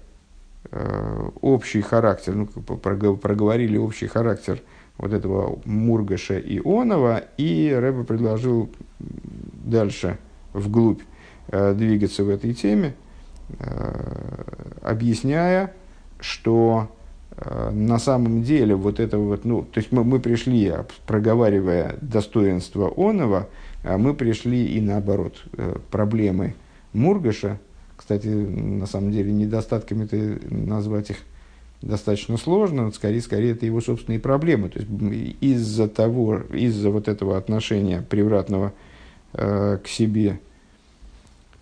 общий 1.41 1.81
характер, 1.81 2.35
ну, 2.35 2.47
проговорили 2.47 3.77
общий 3.77 4.07
характер 4.07 4.59
вот 4.97 5.13
этого 5.13 5.59
Мургаша 5.63 6.39
и 6.39 6.59
Онова, 6.65 7.19
и 7.37 7.71
Рэба 7.71 8.03
предложил 8.03 8.69
дальше 8.99 10.17
вглубь 10.53 11.01
двигаться 11.49 12.23
в 12.23 12.29
этой 12.29 12.53
теме, 12.55 12.95
объясняя, 14.81 15.71
что 16.19 16.89
на 17.71 17.99
самом 17.99 18.41
деле 18.41 18.75
вот 18.75 18.99
это 18.99 19.19
вот, 19.19 19.45
ну, 19.45 19.61
то 19.61 19.79
есть 19.79 19.91
мы, 19.91 20.03
мы 20.03 20.19
пришли, 20.19 20.73
проговаривая 21.05 21.95
достоинство 22.01 22.91
Онова, 22.97 23.47
а 23.83 23.97
мы 23.97 24.15
пришли 24.15 24.65
и 24.65 24.81
наоборот, 24.81 25.43
э, 25.53 25.77
проблемы 25.91 26.55
Мургаша, 26.93 27.59
кстати, 27.95 28.27
на 28.27 28.87
самом 28.87 29.11
деле 29.11 29.31
недостатками 29.31 30.05
это 30.05 30.39
назвать 30.51 31.11
их 31.11 31.17
достаточно 31.83 32.37
сложно, 32.37 32.91
скорее, 32.91 33.21
скорее 33.21 33.51
это 33.51 33.67
его 33.67 33.81
собственные 33.81 34.19
проблемы. 34.19 34.69
То 34.69 34.79
есть 34.79 34.89
из-за 35.39 35.87
того, 35.87 36.39
из-за 36.51 36.89
вот 36.89 37.07
этого 37.07 37.37
отношения 37.37 38.01
превратного 38.01 38.73
э, 39.33 39.77
к 39.83 39.87
себе 39.87 40.39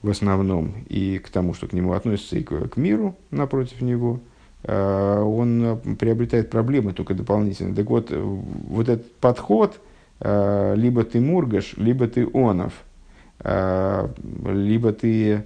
в 0.02 0.10
основном 0.10 0.74
и 0.88 1.20
к 1.20 1.30
тому, 1.30 1.54
что 1.54 1.68
к 1.68 1.74
нему 1.74 1.94
относится, 1.94 2.38
и 2.38 2.44
к, 2.44 2.70
к 2.70 2.78
миру 2.78 3.18
напротив 3.30 3.82
него– 3.82 4.22
он 4.68 5.80
приобретает 6.00 6.50
проблемы 6.50 6.94
только 6.94 7.14
дополнительно. 7.14 7.76
Так 7.76 7.88
вот, 7.90 8.10
вот 8.12 8.90
этот 8.90 9.14
подход, 9.18 9.80
э, 10.22 10.74
либо 10.76 11.04
ты 11.04 11.22
Мургаш, 11.22 11.76
либо 11.78 12.08
ты 12.08 12.28
Онов, 12.34 12.74
либо 13.44 14.92
ты 14.92 15.44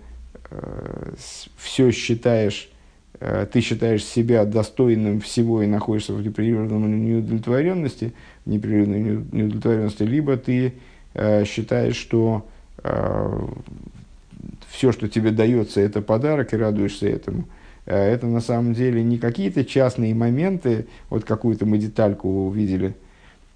все 1.57 1.91
считаешь, 1.91 2.69
ты 3.19 3.61
считаешь 3.61 4.05
себя 4.05 4.45
достойным 4.45 5.19
всего 5.19 5.61
и 5.63 5.67
находишься 5.67 6.13
в 6.13 6.21
непрерывной 6.21 6.87
неудовлетворенности, 6.87 8.13
непрерывной 8.45 9.01
неудовлетворенности, 9.31 10.03
либо 10.03 10.37
ты 10.37 10.75
считаешь, 11.45 11.97
что 11.97 12.45
все, 14.69 14.91
что 14.93 15.09
тебе 15.09 15.31
дается, 15.31 15.81
это 15.81 16.01
подарок, 16.01 16.53
и 16.53 16.57
радуешься 16.57 17.09
этому. 17.09 17.45
Это 17.93 18.27
на 18.27 18.41
самом 18.41 18.73
деле 18.73 19.03
не 19.03 19.17
какие-то 19.17 19.65
частные 19.65 20.13
моменты, 20.13 20.87
вот 21.09 21.23
какую-то 21.25 21.65
мы 21.65 21.77
детальку 21.77 22.47
увидели– 22.47 22.95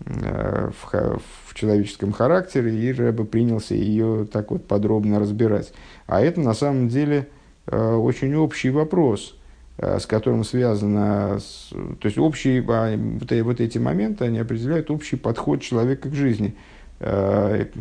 Э, 0.05 0.69
в, 0.71 1.19
в 1.47 1.53
человеческом 1.53 2.11
характере, 2.11 2.75
и 2.75 2.91
Рэбе 2.91 3.23
принялся 3.23 3.73
ее 3.73 4.27
так 4.29 4.51
вот 4.51 4.67
подробно 4.67 5.19
разбирать. 5.19 5.71
А 6.07 6.19
это 6.19 6.41
на 6.41 6.53
самом 6.53 6.89
деле 6.89 7.27
э, 7.67 7.93
очень 7.95 8.35
общий 8.35 8.69
вопрос, 8.69 9.37
э, 9.77 9.99
с 9.99 10.05
которым 10.05 10.43
связано, 10.43 11.39
то 11.71 12.05
есть 12.05 12.17
общие, 12.17 12.65
а, 12.67 12.97
вот, 12.97 13.31
вот 13.31 13.61
эти 13.61 13.77
моменты, 13.77 14.25
они 14.25 14.39
определяют 14.39 14.91
общий 14.91 15.15
подход 15.15 15.61
человека 15.61 16.09
к 16.09 16.13
жизни, 16.13 16.55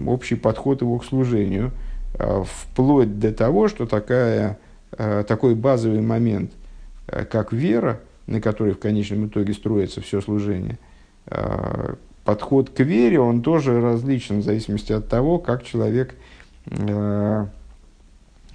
общий 0.06 0.34
подход 0.34 0.80
его 0.80 0.98
к 0.98 1.04
служению, 1.04 1.70
вплоть 2.44 3.20
до 3.20 3.32
того, 3.32 3.68
что 3.68 3.86
такая, 3.86 4.58
такой 4.96 5.54
базовый 5.54 6.00
момент, 6.00 6.52
как 7.06 7.52
вера, 7.52 8.00
на 8.26 8.40
которой 8.40 8.74
в 8.74 8.78
конечном 8.78 9.26
итоге 9.26 9.54
строится 9.54 10.00
все 10.00 10.20
служение– 10.20 10.78
подход 12.24 12.70
к 12.70 12.80
вере, 12.80 13.20
он 13.20 13.42
тоже 13.42 13.80
различен 13.80 14.40
в 14.40 14.44
зависимости 14.44 14.92
от 14.92 15.08
того, 15.08 15.38
как 15.38 15.64
человек 15.64 16.14
э, 16.66 17.46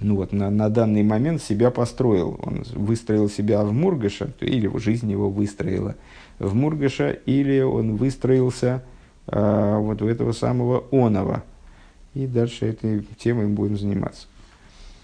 ну 0.00 0.16
вот, 0.16 0.32
на, 0.32 0.50
на 0.50 0.68
данный 0.68 1.02
момент 1.02 1.42
себя 1.42 1.70
построил. 1.70 2.38
Он 2.42 2.64
выстроил 2.74 3.28
себя 3.28 3.62
в 3.64 3.72
Мургаша, 3.72 4.30
или 4.40 4.70
жизнь 4.78 5.10
его 5.10 5.30
выстроила 5.30 5.96
в 6.38 6.54
Мургаша, 6.54 7.10
или 7.10 7.60
он 7.60 7.96
выстроился 7.96 8.82
э, 9.26 9.76
вот 9.78 10.00
в 10.00 10.06
этого 10.06 10.32
самого 10.32 10.84
Онова. 10.90 11.42
И 12.14 12.26
дальше 12.26 12.66
этой 12.66 13.06
темой 13.18 13.46
будем 13.46 13.76
заниматься. 13.76 14.26